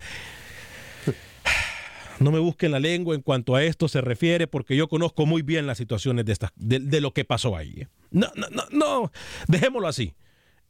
[2.18, 5.42] No me busquen la lengua en cuanto a esto se refiere, porque yo conozco muy
[5.42, 7.74] bien las situaciones de, estas, de, de lo que pasó ahí.
[7.76, 7.88] ¿eh?
[8.10, 9.12] No, no, no, no.
[9.48, 10.14] Dejémoslo así.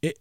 [0.01, 0.13] Eh,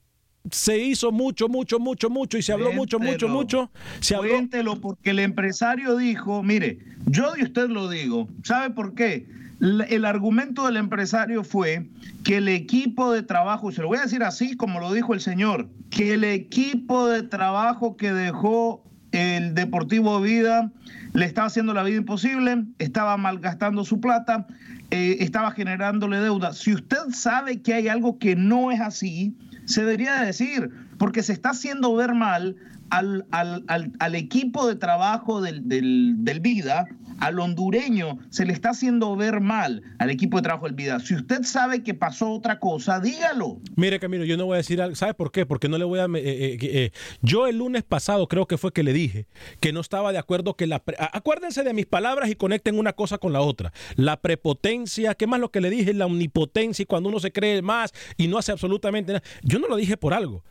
[0.51, 3.71] se hizo mucho, mucho, mucho, mucho y se habló mucho, mucho, mucho.
[4.01, 4.31] Se habló.
[4.31, 9.27] Cuéntelo porque el empresario dijo, mire, yo de usted lo digo, ¿sabe por qué?
[9.61, 11.87] El argumento del empresario fue
[12.25, 15.21] que el equipo de trabajo, se lo voy a decir así como lo dijo el
[15.21, 20.73] señor, que el equipo de trabajo que dejó el Deportivo Vida
[21.17, 24.47] le estaba haciendo la vida imposible, estaba malgastando su plata,
[24.91, 26.53] eh, estaba generándole deuda.
[26.53, 31.23] Si usted sabe que hay algo que no es así, se debería de decir, porque
[31.23, 32.57] se está haciendo ver mal
[32.91, 36.87] al, al- al- al equipo de trabajo del, del- del Vida,
[37.19, 41.01] al hondureño se le está haciendo ver mal al equipo de trabajo del Vida.
[41.01, 43.59] Si usted sabe que pasó otra cosa, dígalo.
[43.75, 44.95] Mire, Camilo, yo no voy a decir algo.
[44.97, 45.47] ¿Sabe por qué?
[45.47, 46.05] Porque no le voy a.
[46.05, 46.91] Eh, eh, eh,
[47.23, 49.27] yo el lunes pasado creo que fue que le dije
[49.61, 50.83] que no estaba de acuerdo que la.
[51.13, 53.73] Acuérdense de mis palabras y conecten una cosa con la otra.
[53.97, 55.95] La prepotencia, ¿qué más lo que le dije?
[55.95, 59.25] La omnipotencia y cuando uno se cree más y no hace absolutamente nada.
[59.43, 60.45] Yo no lo dije por algo.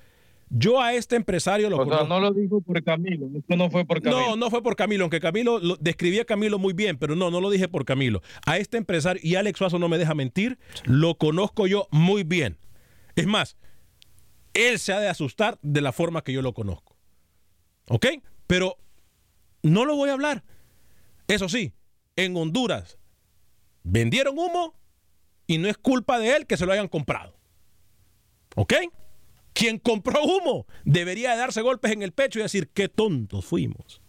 [0.57, 3.83] Yo a este empresario lo o sea, no lo dijo por Camilo, esto no fue
[3.83, 4.21] por Camilo.
[4.21, 7.29] No, no fue por Camilo, aunque Camilo lo, describía a Camilo muy bien, pero no,
[7.29, 8.21] no lo dije por Camilo.
[8.45, 12.57] A este empresario, y Alex Suazo no me deja mentir, lo conozco yo muy bien.
[13.17, 13.57] Es más,
[14.53, 16.95] él se ha de asustar de la forma que yo lo conozco.
[17.89, 18.05] ¿Ok?
[18.47, 18.77] Pero
[19.61, 20.45] no lo voy a hablar.
[21.27, 21.73] Eso sí,
[22.15, 22.97] en Honduras
[23.83, 24.73] vendieron humo
[25.47, 27.35] y no es culpa de él que se lo hayan comprado.
[28.55, 28.73] ¿Ok?
[29.55, 34.01] Quien compró humo debería darse golpes en el pecho y decir, qué tontos fuimos.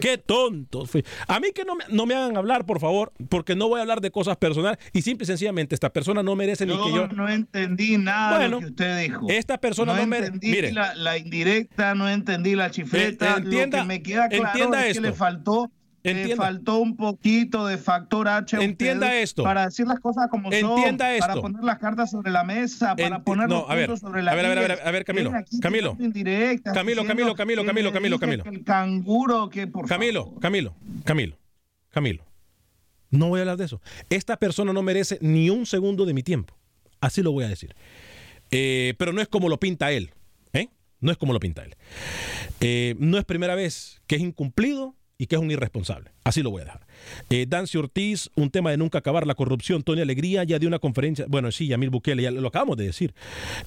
[0.00, 0.90] Qué tontos.
[0.90, 1.10] fuimos.
[1.28, 3.82] A mí que no me, no me, hagan hablar, por favor, porque no voy a
[3.82, 7.06] hablar de cosas personales y simple y sencillamente esta persona no merece ni que yo...
[7.08, 9.26] no entendí nada de lo que usted dijo.
[9.28, 10.32] Esta persona no, merece...
[10.40, 13.36] Mire, la, la, indirecta, no entendí la chifleta.
[13.36, 15.02] entienda, lo que me queda claro entienda es esto.
[15.02, 15.70] que le faltó
[16.04, 16.36] Entienda.
[16.36, 18.56] faltó un poquito de factor H.
[18.62, 19.44] Entienda esto.
[19.44, 21.14] Para decir las cosas como Entienda son.
[21.14, 21.26] Esto.
[21.26, 22.96] Para poner las cartas sobre la mesa.
[22.96, 24.90] Para poner no, los a ver, sobre la a ver, a ver, a ver, a
[24.90, 25.32] ver, Camilo.
[25.60, 25.96] Camilo.
[25.96, 28.44] Camilo, Camilo, Camilo, Camilo, Camilo, Camilo.
[28.44, 30.40] El canguro que por Camilo, favor.
[30.40, 30.74] Camilo,
[31.04, 31.38] Camilo,
[31.90, 32.24] Camilo.
[33.10, 33.80] No voy a hablar de eso.
[34.10, 36.56] Esta persona no merece ni un segundo de mi tiempo.
[37.00, 37.76] Así lo voy a decir.
[38.50, 40.12] Eh, pero no es como lo pinta él.
[40.52, 40.68] ¿eh?
[41.00, 41.76] No es como lo pinta él.
[42.60, 46.10] Eh, no es primera vez que es incumplido y que es un irresponsable.
[46.24, 46.80] Así lo voy a dejar.
[47.30, 49.84] Eh, Dancy Ortiz, un tema de nunca acabar la corrupción.
[49.84, 51.26] Tony Alegría, ya dio una conferencia.
[51.28, 53.14] Bueno, sí, Yamil Bukele, ya lo acabamos de decir.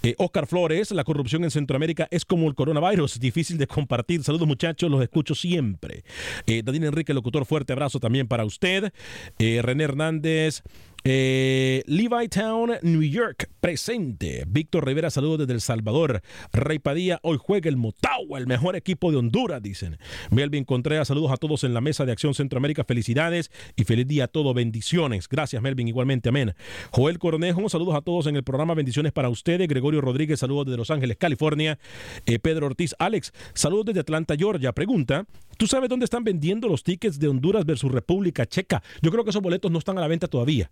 [0.04, 4.22] Eh, Oscar Flores, la corrupción en Centroamérica es como el coronavirus, difícil de compartir.
[4.22, 6.04] Saludos, muchachos, los escucho siempre.
[6.46, 8.92] Eh, Daniel Enrique, locutor, fuerte abrazo también para usted.
[9.40, 10.62] Eh, René Hernández.
[11.08, 14.44] Eh, Levi Town, New York, presente.
[14.48, 16.24] Víctor Rivera, saludos desde El Salvador.
[16.52, 20.00] Rey Padilla, hoy juega el Motagua, el mejor equipo de Honduras, dicen.
[20.32, 22.84] Melvin Contreras, saludos a todos en la mesa de Acción Centroamérica.
[22.86, 24.56] Felicidades y feliz día a todos.
[24.56, 25.30] Bendiciones.
[25.30, 26.30] Gracias, Melvin, igualmente.
[26.30, 26.56] Amén.
[26.90, 28.74] Joel Cornejo, saludos a todos en el programa.
[28.74, 29.68] Bendiciones para ustedes.
[29.68, 31.78] Gregorio Rodríguez, saludos desde Los Ángeles, California.
[32.26, 34.74] Eh, Pedro Ortiz, Alex, saludos desde Atlanta, Georgia.
[34.74, 38.82] Pregunta, ¿tú sabes dónde están vendiendo los tickets de Honduras versus República Checa?
[39.04, 40.72] Yo creo que esos boletos no están a la venta todavía.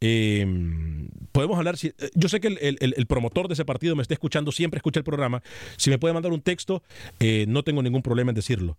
[0.00, 0.46] Eh,
[1.32, 4.78] podemos hablar, si, yo sé que el, promotor de ese partido me está escuchando, siempre
[4.78, 5.42] escucha el programa.
[5.76, 6.82] Si me puede mandar un texto,
[7.20, 8.76] eh, no tengo ningún problema en decirlo.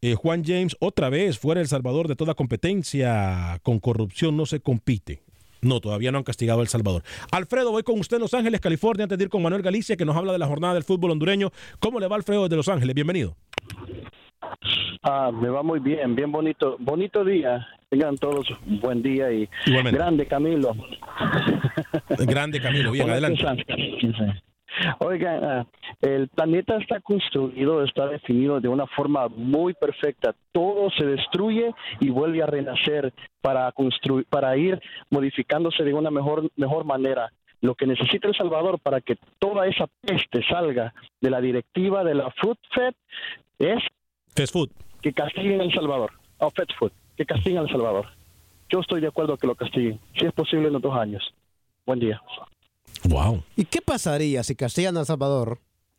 [0.00, 4.60] Eh, Juan James, otra vez, fuera El Salvador de toda competencia, con corrupción no se
[4.60, 5.22] compite.
[5.60, 7.02] No, todavía no han castigado a El Salvador.
[7.32, 10.04] Alfredo, voy con usted en Los Ángeles, California, antes de ir con Manuel Galicia, que
[10.04, 11.50] nos habla de la jornada del fútbol hondureño.
[11.80, 12.94] ¿Cómo le va Alfredo desde Los Ángeles?
[12.94, 13.34] Bienvenido.
[15.02, 17.66] Ah, me va muy bien, bien bonito, bonito día.
[17.90, 19.98] Tengan todos buen día y Igualmente.
[19.98, 20.74] grande Camilo.
[22.08, 23.44] Grande Camilo, bien, adelante.
[24.98, 25.66] Oigan,
[26.02, 30.34] el planeta está construido, está definido de una forma muy perfecta.
[30.52, 34.78] Todo se destruye y vuelve a renacer para construir, para ir
[35.10, 37.32] modificándose de una mejor mejor manera.
[37.60, 42.14] Lo que necesita El Salvador para que toda esa peste salga de la directiva de
[42.14, 42.94] la Food Fed
[43.58, 43.82] es
[44.36, 44.70] Fast food.
[45.02, 46.12] que castiguen El Salvador.
[46.38, 48.06] Oh, Fed Food, que castiguen a El Salvador.
[48.70, 51.22] Yo estoy de acuerdo que lo castiguen, si es posible en los dos años.
[51.84, 52.20] Buen día.
[53.08, 53.42] Wow.
[53.56, 55.58] ¿Y qué pasaría si castigan a El Salvador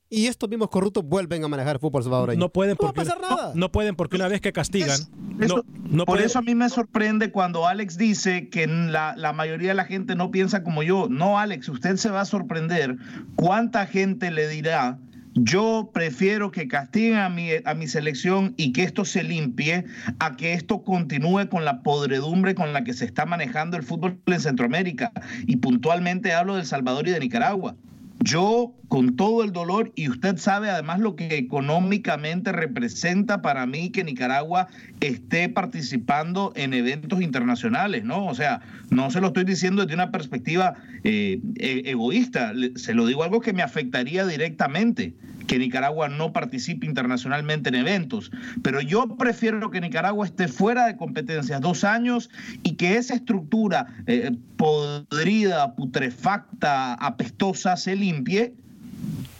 [0.10, 2.40] y estos mismos corruptos vuelven a manejar el fútbol salvadoreño?
[2.40, 3.48] No pueden no va a porque pasar nada.
[3.54, 5.00] No, no pueden porque una vez que castigan,
[5.40, 9.16] Eso- no, no por pueden- eso a mí me sorprende cuando Alex dice que la,
[9.18, 11.08] la mayoría de la gente no piensa como yo.
[11.10, 12.96] No, Alex, usted se va a sorprender
[13.36, 15.00] cuánta gente le dirá,
[15.44, 19.86] yo prefiero que castiguen a mi, a mi selección y que esto se limpie,
[20.20, 24.20] a que esto continúe con la podredumbre con la que se está manejando el fútbol
[24.26, 25.12] en Centroamérica.
[25.48, 27.76] Y puntualmente hablo de El Salvador y de Nicaragua.
[28.22, 33.92] Yo, con todo el dolor, y usted sabe además lo que económicamente representa para mí
[33.92, 34.68] que Nicaragua
[35.00, 38.26] esté participando en eventos internacionales, ¿no?
[38.26, 38.60] O sea,
[38.90, 40.74] no se lo estoy diciendo desde una perspectiva
[41.06, 45.14] eh, e- egoísta, se lo digo algo que me afectaría directamente,
[45.50, 48.32] que Nicaragua no participe internacionalmente en eventos.
[48.62, 52.30] Pero yo prefiero que Nicaragua esté fuera de competencias dos años
[52.62, 58.54] y que esa estructura eh, podrida, putrefacta, apestosa se limpie.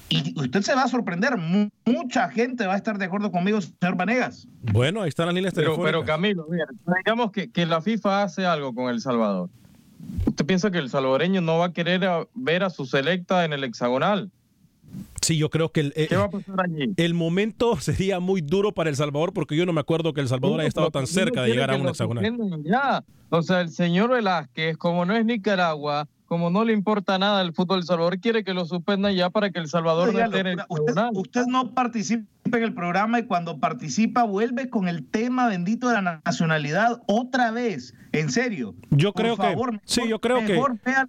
[0.10, 3.62] Y usted se va a sorprender, mu- mucha gente va a estar de acuerdo conmigo,
[3.62, 4.48] señor Vanegas.
[4.74, 5.92] Bueno, ahí están las líneas Pero, telefónicas.
[6.02, 6.66] pero Camilo, mira,
[7.06, 9.50] digamos que, que la FIFA hace algo con El Salvador.
[10.26, 13.54] ¿Usted piensa que el salvadoreño no va a querer a- ver a su selecta en
[13.54, 14.32] el hexagonal?
[15.22, 16.94] Sí, yo creo que el, eh, ¿Qué va a pasar allí?
[16.98, 20.28] el momento sería muy duro para El Salvador porque yo no me acuerdo que El
[20.28, 22.64] Salvador haya estado tan cerca de llegar a un hexagonal.
[22.64, 27.42] Ya, o sea, el señor Velázquez, como no es Nicaragua, como no le importa nada
[27.42, 30.60] el fútbol del Salvador, quiere que lo suspendan ya para que El Salvador no el
[30.70, 35.90] usted, usted no participa en el programa y cuando participa vuelve con el tema bendito
[35.90, 37.96] de la nacionalidad otra vez.
[38.12, 38.76] En serio.
[38.92, 41.08] Yo Por creo favor, que sí, yo creo que Mejor vea,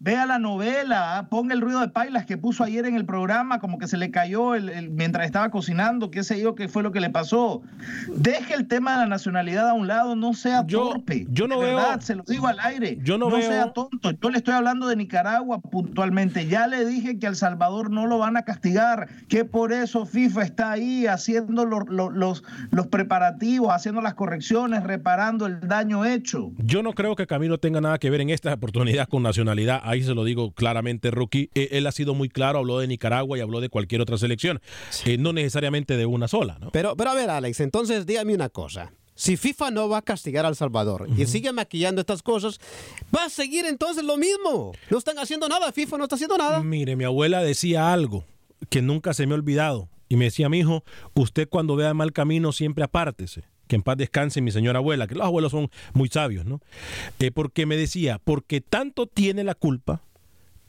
[0.00, 3.78] vea la novela, ponga el ruido de pailas que puso ayer en el programa, como
[3.78, 6.92] que se le cayó el, el- mientras estaba cocinando, qué sé yo, qué fue lo
[6.92, 7.62] que le pasó.
[8.14, 11.26] Deje el tema de la nacionalidad a un lado, no sea torpe.
[11.30, 12.98] yo no de veo- verdad, se lo digo al aire.
[13.02, 14.12] Yo no veo- sea tonto.
[14.12, 16.46] Yo le estoy hablando de Nicaragua puntualmente.
[16.46, 20.06] Ya le dije que a El Salvador no lo van a castigar, que por eso
[20.06, 26.04] FIFA está ahí haciendo los, los, los, los preparativos, haciendo las correcciones, reparando el daño
[26.04, 26.52] hecho.
[26.58, 29.80] Yo no creo que Camilo tenga nada que ver en esta oportunidad con nacionalidad.
[29.88, 31.50] Ahí se lo digo claramente, Rookie.
[31.54, 34.60] Eh, Él ha sido muy claro, habló de Nicaragua y habló de cualquier otra selección.
[35.06, 36.70] Eh, no necesariamente de una sola, ¿no?
[36.72, 38.92] Pero, pero a ver, Alex, entonces dígame una cosa.
[39.14, 42.60] Si FIFA no va a castigar a El Salvador y sigue maquillando estas cosas,
[43.16, 44.72] va a seguir entonces lo mismo.
[44.90, 46.62] No están haciendo nada, FIFA no está haciendo nada.
[46.62, 48.24] Mire, mi abuela decía algo
[48.68, 49.88] que nunca se me ha olvidado.
[50.10, 50.84] Y me decía, mi hijo,
[51.14, 53.42] usted cuando vea mal camino siempre apártese.
[53.68, 56.60] Que en paz descanse mi señora abuela, que los abuelos son muy sabios, ¿no?
[57.20, 60.02] Eh, porque me decía, porque tanto tiene la culpa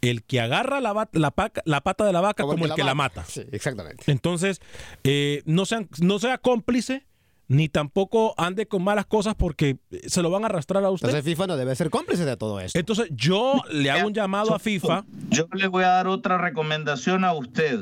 [0.01, 2.83] el que agarra la, va- la, paca- la pata de la vaca como, el que
[2.83, 3.25] la mata.
[3.27, 4.03] Sí, exactamente.
[4.11, 4.61] Entonces,
[5.03, 7.05] eh, no, sean, no sea cómplice,
[7.49, 9.77] ni tampoco ande con malas cosas porque
[10.07, 11.07] se lo van a arrastrar a usted.
[11.09, 12.77] Entonces FIFA no debe ser cómplice de todo esto.
[12.79, 15.03] Entonces, yo le hago un llamado a FIFA.
[15.31, 17.79] Yo le voy a dar otra recomendación a usted.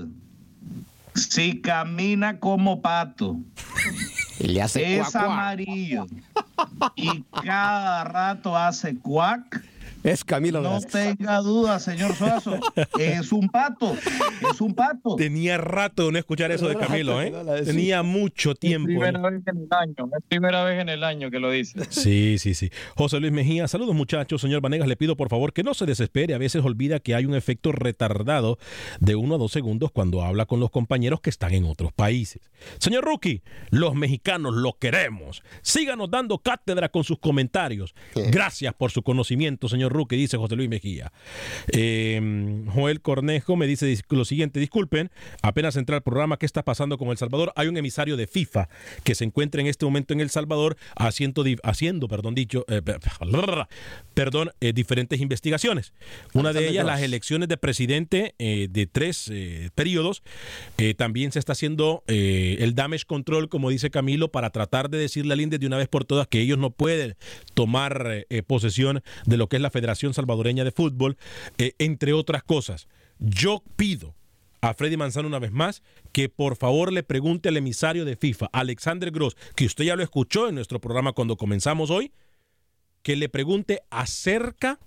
[1.16, 3.38] Si camina como pato,
[4.40, 5.26] Y le hace es cuac, cuac.
[5.26, 6.08] amarillo
[6.96, 9.64] y cada rato hace cuac,
[10.08, 11.18] Es Camilo no Velázquez.
[11.18, 12.60] tenga duda, señor Suazo,
[13.00, 13.94] es un pato,
[14.52, 15.16] es un pato.
[15.16, 17.34] Tenía rato de no escuchar eso de Camilo, ¿eh?
[17.66, 18.88] Tenía mucho Es tiempo.
[18.88, 21.80] primera vez en el año, es primera vez en el año que lo dice.
[21.90, 22.70] Sí, sí, sí.
[22.96, 24.42] José Luis Mejía, saludos muchachos.
[24.42, 26.34] Señor Vanegas, le pido por favor que no se desespere.
[26.34, 28.58] A veces olvida que hay un efecto retardado
[29.00, 32.42] de uno a dos segundos cuando habla con los compañeros que están en otros países.
[32.80, 33.42] Señor Rookie,
[33.72, 35.44] los mexicanos lo queremos.
[35.62, 37.94] Síganos dando cátedra con sus comentarios.
[38.16, 41.12] Gracias por su conocimiento, señor Rookie, dice José Luis Mejía.
[41.72, 45.10] Eh, Joel Cornejo me dice lo siguiente, disculpen,
[45.42, 47.52] apenas entra al programa, ¿qué está pasando con El Salvador?
[47.56, 48.70] Hay un emisario de FIFA
[49.04, 52.98] que se encuentra en este momento en El Salvador haciendo, haciendo perdón, dicho, eh, pe-
[54.14, 55.94] perdón, eh, diferentes investigaciones.
[56.34, 59.32] Una de ellas, las elecciones de presidente eh, de tres
[59.76, 60.22] periodos.
[60.98, 65.42] También se está haciendo el damage control, como dice Camilo, para tratar de decirle al
[65.42, 67.16] INDE de una vez por todas que ellos no pueden
[67.54, 71.18] tomar posesión de lo que es la Federación Salvadoreña de Fútbol,
[71.58, 72.88] eh, entre otras cosas.
[73.20, 74.16] Yo pido
[74.62, 78.50] a Freddy Manzano una vez más que por favor le pregunte al emisario de FIFA,
[78.52, 82.12] Alexander Gross, que usted ya lo escuchó en nuestro programa cuando comenzamos hoy,
[83.04, 84.80] que le pregunte acerca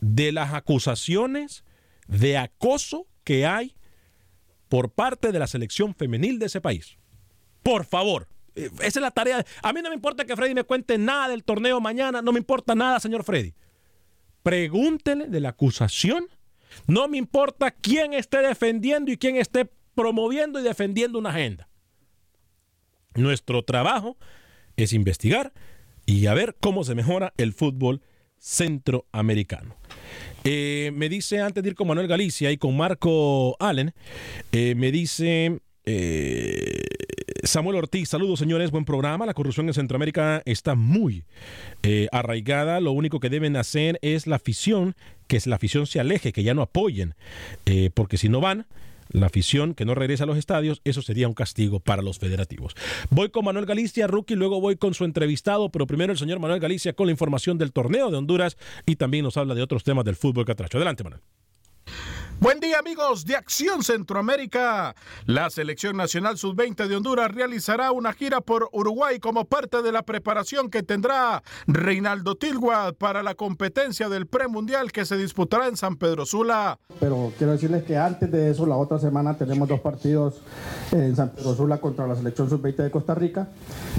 [0.00, 1.64] de las acusaciones
[2.06, 3.74] de acoso que hay
[4.68, 6.98] por parte de la selección femenil de ese país.
[7.62, 8.28] Por favor.
[8.54, 9.44] Eh, Esa es la tarea.
[9.62, 12.22] A mí no me importa que Freddy me cuente nada del torneo mañana.
[12.22, 13.54] No me importa nada, señor Freddy.
[14.42, 16.26] Pregúntele de la acusación.
[16.86, 21.68] No me importa quién esté defendiendo y quién esté promoviendo y defendiendo una agenda.
[23.14, 24.16] Nuestro trabajo
[24.76, 25.52] es investigar
[26.06, 28.02] y a ver cómo se mejora el fútbol
[28.38, 29.76] centroamericano.
[30.44, 33.94] Eh, me dice antes de ir con Manuel Galicia y con Marco Allen,
[34.50, 36.82] eh, me dice eh,
[37.44, 39.26] Samuel Ortiz, saludos señores, buen programa.
[39.26, 41.24] La corrupción en Centroamérica está muy
[41.82, 42.80] eh, arraigada.
[42.80, 44.94] Lo único que deben hacer es la afición,
[45.26, 47.14] que la afición se aleje, que ya no apoyen,
[47.66, 48.66] eh, porque si no van,
[49.10, 52.76] la afición que no regresa a los estadios, eso sería un castigo para los federativos.
[53.10, 56.60] Voy con Manuel Galicia, rookie, luego voy con su entrevistado, pero primero el señor Manuel
[56.60, 60.04] Galicia con la información del torneo de Honduras y también nos habla de otros temas
[60.04, 60.78] del fútbol catracho.
[60.78, 61.22] Adelante, Manuel.
[62.40, 64.96] Buen día amigos de Acción Centroamérica.
[65.26, 70.02] La selección nacional sub-20 de Honduras realizará una gira por Uruguay como parte de la
[70.02, 75.96] preparación que tendrá Reinaldo Tilguad para la competencia del premundial que se disputará en San
[75.96, 76.78] Pedro Sula.
[76.98, 80.42] Pero quiero decirles que antes de eso, la otra semana tenemos dos partidos
[80.90, 83.48] en San Pedro Sula contra la selección sub-20 de Costa Rica,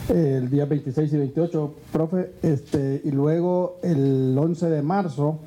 [0.10, 5.40] el día 26 y 28, profe, este, y luego el 11 de marzo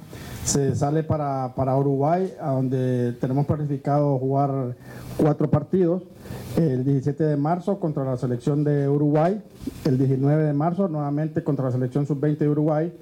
[0.44, 2.85] se sale para, para Uruguay, a donde
[3.20, 4.76] tenemos planificado jugar
[5.16, 6.02] cuatro partidos.
[6.56, 9.42] El 17 de marzo contra la selección de Uruguay,
[9.84, 12.92] el 19 de marzo nuevamente contra la selección sub-20 de Uruguay,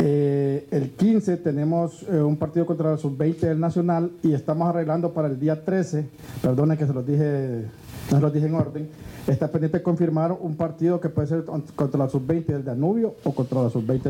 [0.00, 5.12] Eh, el 15 tenemos eh, un partido contra la sub-20 del Nacional y estamos arreglando
[5.12, 6.08] para el día 13,
[6.42, 7.66] perdone que se los dije,
[8.10, 8.90] no los dije en orden,
[9.26, 13.34] está pendiente de confirmar un partido que puede ser contra la sub-20 del Danubio o
[13.34, 14.02] contra la sub-20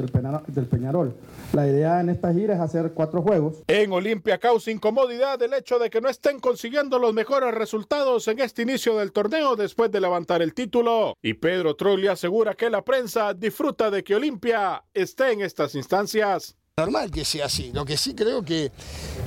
[0.47, 1.14] del, Peñarol.
[1.53, 3.62] La idea en esta gira es hacer cuatro juegos.
[3.68, 8.40] En Olimpia causa incomodidad el hecho de que no estén consiguiendo los mejores resultados en
[8.40, 11.16] este inicio del torneo después de levantar el título.
[11.22, 16.57] Y Pedro Trulli asegura que la prensa disfruta de que Olimpia esté en estas instancias.
[16.76, 17.70] Normal que sea así.
[17.72, 18.72] Lo que sí creo que,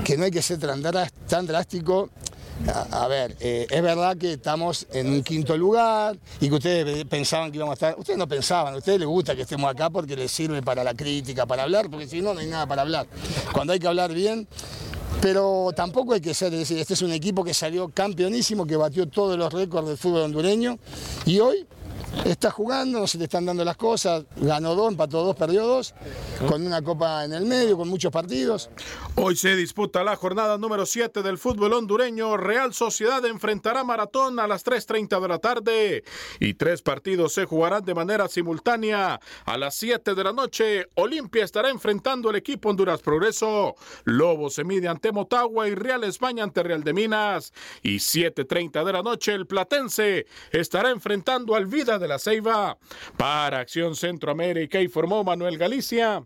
[0.03, 2.09] que no hay que ser tan drástico.
[2.91, 7.51] A, ver, eh, es verdad que estamos en un quinto lugar y que ustedes pensaban
[7.51, 7.99] que íbamos a estar.
[7.99, 10.93] Ustedes no pensaban, a ustedes les gusta que estemos acá porque les sirve para la
[10.93, 13.07] crítica, para hablar, porque si no, no hay nada para hablar.
[13.53, 14.47] Cuando hay que hablar bien.
[15.21, 18.75] Pero tampoco hay que ser, es decir, este es un equipo que salió campeonísimo, que
[18.75, 20.77] batió todos los récords del fútbol hondureño
[21.25, 21.65] y hoy
[22.25, 25.93] está jugando, se le están dando las cosas, ganó dos, empató dos, perdió dos,
[26.47, 28.69] con una copa en el medio, con muchos partidos.
[29.15, 32.37] Hoy se disputa la jornada número 7 del fútbol hondureño.
[32.37, 36.03] Real Sociedad enfrentará Maratón a las 3.30 de la tarde
[36.39, 39.19] y tres partidos se jugarán de manera simultánea.
[39.45, 43.75] A las 7 de la noche, Olimpia estará enfrentando al equipo Honduras Progreso.
[44.03, 47.53] Lobo se mide ante Motagua y Real España ante Real de Minas.
[47.81, 52.77] Y 7.30 de la noche, el Platense estará enfrentando al Vida de la Ceiba.
[53.15, 56.21] Para Acción Centroamérica informó Manuel Galicia.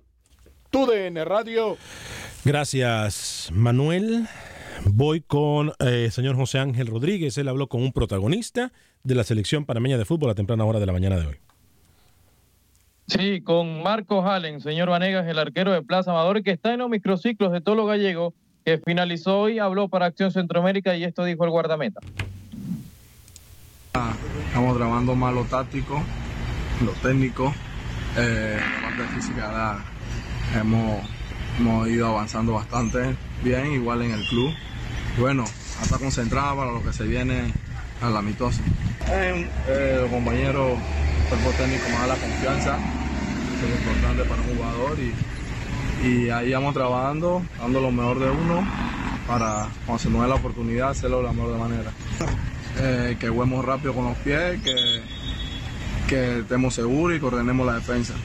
[0.71, 1.77] TUDN Radio.
[2.43, 4.27] Gracias, Manuel.
[4.85, 7.37] Voy con el señor José Ángel Rodríguez.
[7.37, 8.71] Él habló con un protagonista
[9.03, 11.35] de la selección panameña de fútbol a temprana hora de la mañana de hoy.
[13.05, 16.89] Sí, con Marco Hallen, señor Vanegas, el arquero de Plaza Amador, que está en los
[16.89, 18.33] microciclos de Tolo Gallego,
[18.65, 21.99] que finalizó hoy, habló para Acción Centroamérica y esto dijo el guardameta.
[23.93, 26.01] Estamos trabajando más lo táctico,
[26.85, 27.53] lo técnico,
[28.17, 31.01] eh, la parte física la hemos,
[31.59, 34.53] hemos ido avanzando bastante bien, igual en el club.
[35.19, 35.43] Bueno,
[35.81, 37.51] hasta concentrada para lo que se viene
[38.01, 38.61] a la mitosa.
[39.09, 40.79] Eh, eh, los compañeros,
[41.27, 42.77] cuerpo técnico me da la confianza,
[43.59, 44.97] que es importante para un jugador
[46.03, 48.65] y, ahí vamos trabajando, dando lo mejor de uno
[49.27, 51.91] para cuando se nos dé la oportunidad hacerlo de la mejor manera.
[52.83, 55.01] Eh, que juguemos rápido con los pies, que,
[56.07, 58.15] que estemos seguros y que ordenemos la defensa.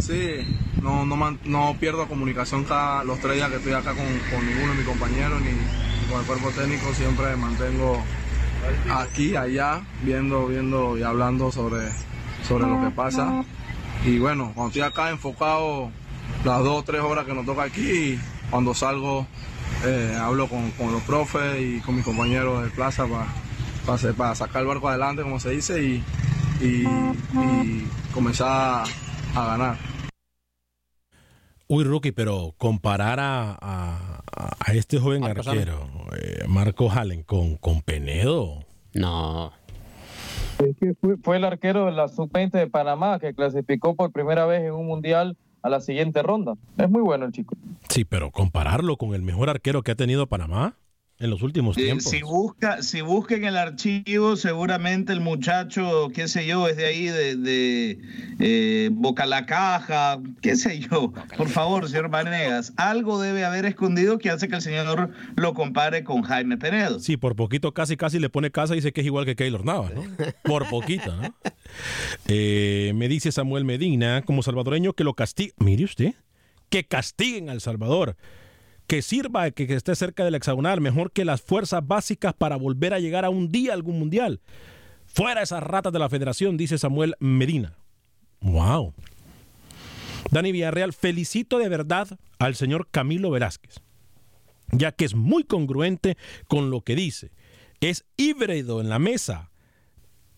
[0.00, 4.46] Sí, no, no, no pierdo comunicación cada, los tres días que estoy acá con, con
[4.46, 8.02] ninguno de mis compañeros ni, con el cuerpo técnico, siempre mantengo
[8.90, 11.90] aquí, allá, viendo, viendo y hablando sobre,
[12.48, 13.44] sobre lo que pasa.
[14.06, 15.90] Y bueno, cuando estoy acá enfocado
[16.42, 18.18] las dos o tres horas que nos toca aquí,
[18.50, 19.26] cuando salgo
[19.84, 23.26] eh, hablo con, con los profes y con mis compañeros de plaza para
[23.86, 26.02] para, sacar el barco adelante, como se dice, y,
[26.60, 26.86] y-
[27.34, 28.84] y comenzar
[29.34, 29.76] a ganar.
[31.66, 34.20] Uy, Rookie, pero comparar a, a-
[34.60, 35.88] a este joven Marcos arquero,
[36.20, 38.64] eh, Marco Hallen, con, con Penedo.
[38.92, 39.52] No.
[40.58, 44.46] Es que fue, fue el arquero de la sub-20 de Panamá que clasificó por primera
[44.46, 46.54] vez en un mundial a la siguiente ronda.
[46.76, 47.56] Es muy bueno el chico.
[47.88, 50.76] Sí, pero compararlo con el mejor arquero que ha tenido Panamá
[51.24, 52.04] en los últimos tiempos.
[52.04, 56.84] Si busca, si busca en el archivo, seguramente el muchacho, qué sé yo, es de
[56.84, 57.98] ahí de, de
[58.38, 61.12] eh, Boca la Caja, qué sé yo.
[61.36, 66.04] Por favor, señor Vanegas, algo debe haber escondido que hace que el señor lo compare
[66.04, 67.00] con Jaime Penedo.
[67.00, 69.64] Sí, por poquito casi casi le pone casa y dice que es igual que Keylor
[69.64, 70.02] Navas, ¿no?
[70.44, 71.34] Por poquito, ¿no?
[72.28, 75.54] Eh, me dice Samuel Medina, como salvadoreño, que lo castigue.
[75.56, 76.14] Mire usted,
[76.68, 78.16] que castiguen al Salvador.
[78.86, 82.92] Que sirva que, que esté cerca del hexagonal, mejor que las fuerzas básicas para volver
[82.92, 84.40] a llegar a un día a algún mundial.
[85.06, 87.76] Fuera esas ratas de la federación, dice Samuel Medina.
[88.40, 88.92] Wow.
[90.30, 93.76] Dani Villarreal, felicito de verdad al señor Camilo Velázquez,
[94.72, 96.16] ya que es muy congruente
[96.48, 97.30] con lo que dice.
[97.80, 99.50] Es híbrido en la mesa.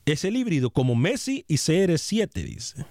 [0.05, 2.87] Es el híbrido como Messi y CR7, dice.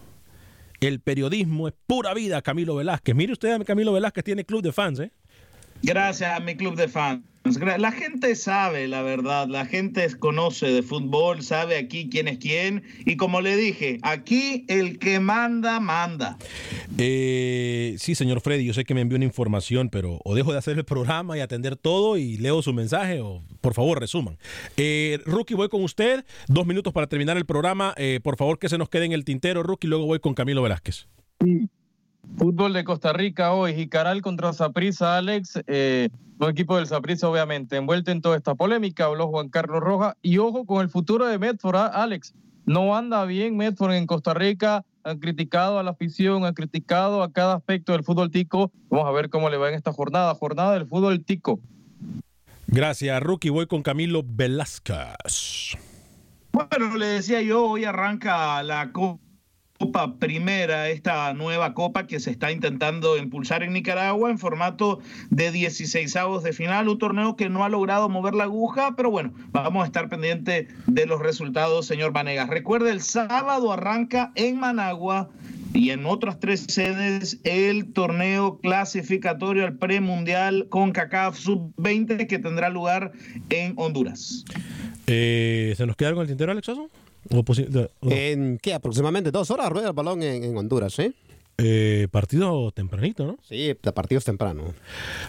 [0.81, 3.15] El periodismo es pura vida, Camilo Velázquez.
[3.15, 5.11] Mire usted, Camilo Velázquez tiene club de fans, ¿eh?
[5.81, 7.23] Gracias a mi club de fans.
[7.77, 12.81] La gente sabe, la verdad, la gente conoce de fútbol, sabe aquí quién es quién.
[13.05, 16.39] Y como le dije, aquí el que manda, manda.
[16.97, 20.57] Eh, sí, señor Freddy, yo sé que me envió una información, pero o dejo de
[20.57, 24.39] hacer el programa y atender todo y leo su mensaje, o por favor, resuman.
[24.75, 26.25] Eh, Rookie, voy con usted.
[26.47, 27.93] Dos minutos para terminar el programa.
[27.97, 30.63] Eh, por favor, que se nos quede en el tintero, Rookie, luego voy con Camilo
[30.63, 31.07] Velázquez.
[32.37, 36.09] Fútbol de Costa Rica hoy, Jicaral contra Saprissa, Alex, eh,
[36.39, 40.37] un equipo del Saprissa obviamente envuelto en toda esta polémica, habló Juan Carlos Rojas, y
[40.37, 42.33] ojo con el futuro de Medford, ¿ah, Alex,
[42.65, 47.31] no anda bien Medford en Costa Rica, han criticado a la afición, han criticado a
[47.31, 48.71] cada aspecto del fútbol tico.
[48.89, 51.59] Vamos a ver cómo le va en esta jornada, jornada del fútbol tico.
[52.67, 53.49] Gracias, Rookie.
[53.49, 55.77] Voy con Camilo Velázquez.
[56.51, 59.24] Bueno, le decía yo, hoy arranca la Copa
[60.19, 64.99] Primera, esta nueva copa que se está intentando impulsar en Nicaragua en formato
[65.29, 69.11] de 16 avos de final, un torneo que no ha logrado mover la aguja, pero
[69.11, 72.47] bueno, vamos a estar pendiente de los resultados, señor Vanegas.
[72.49, 75.29] Recuerde, el sábado arranca en Managua
[75.73, 82.69] y en otras tres sedes el torneo clasificatorio al premundial con CACAF Sub-20 que tendrá
[82.69, 83.11] lugar
[83.49, 84.45] en Honduras.
[85.05, 86.89] Eh, ¿Se nos queda algo el tintero, Alex Oso?
[87.31, 88.73] ¿O posi- de- o- ¿En qué?
[88.73, 91.13] Aproximadamente dos horas rueda el balón en, Honduras, eh,
[92.11, 93.37] partido tempranito, ¿no?
[93.43, 94.73] Sí, partidos temprano.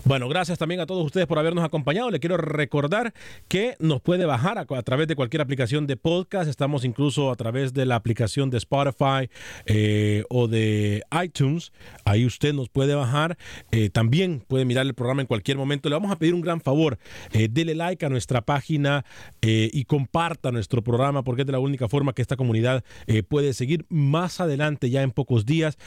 [0.05, 2.11] Bueno, gracias también a todos ustedes por habernos acompañado.
[2.11, 3.15] Le quiero recordar
[3.49, 6.49] que nos puede bajar a, a través de cualquier aplicación de podcast.
[6.49, 9.31] Estamos incluso a través de la aplicación de Spotify
[9.67, 11.73] eh, o de iTunes.
[12.05, 13.37] Ahí usted nos puede bajar.
[13.71, 15.89] Eh, también puede mirar el programa en cualquier momento.
[15.89, 16.99] Le vamos a pedir un gran favor.
[17.33, 19.05] Eh, dele like a nuestra página
[19.43, 23.23] eh, y comparta nuestro programa porque es de la única forma que esta comunidad eh,
[23.23, 25.79] puede seguir más adelante, ya en pocos días.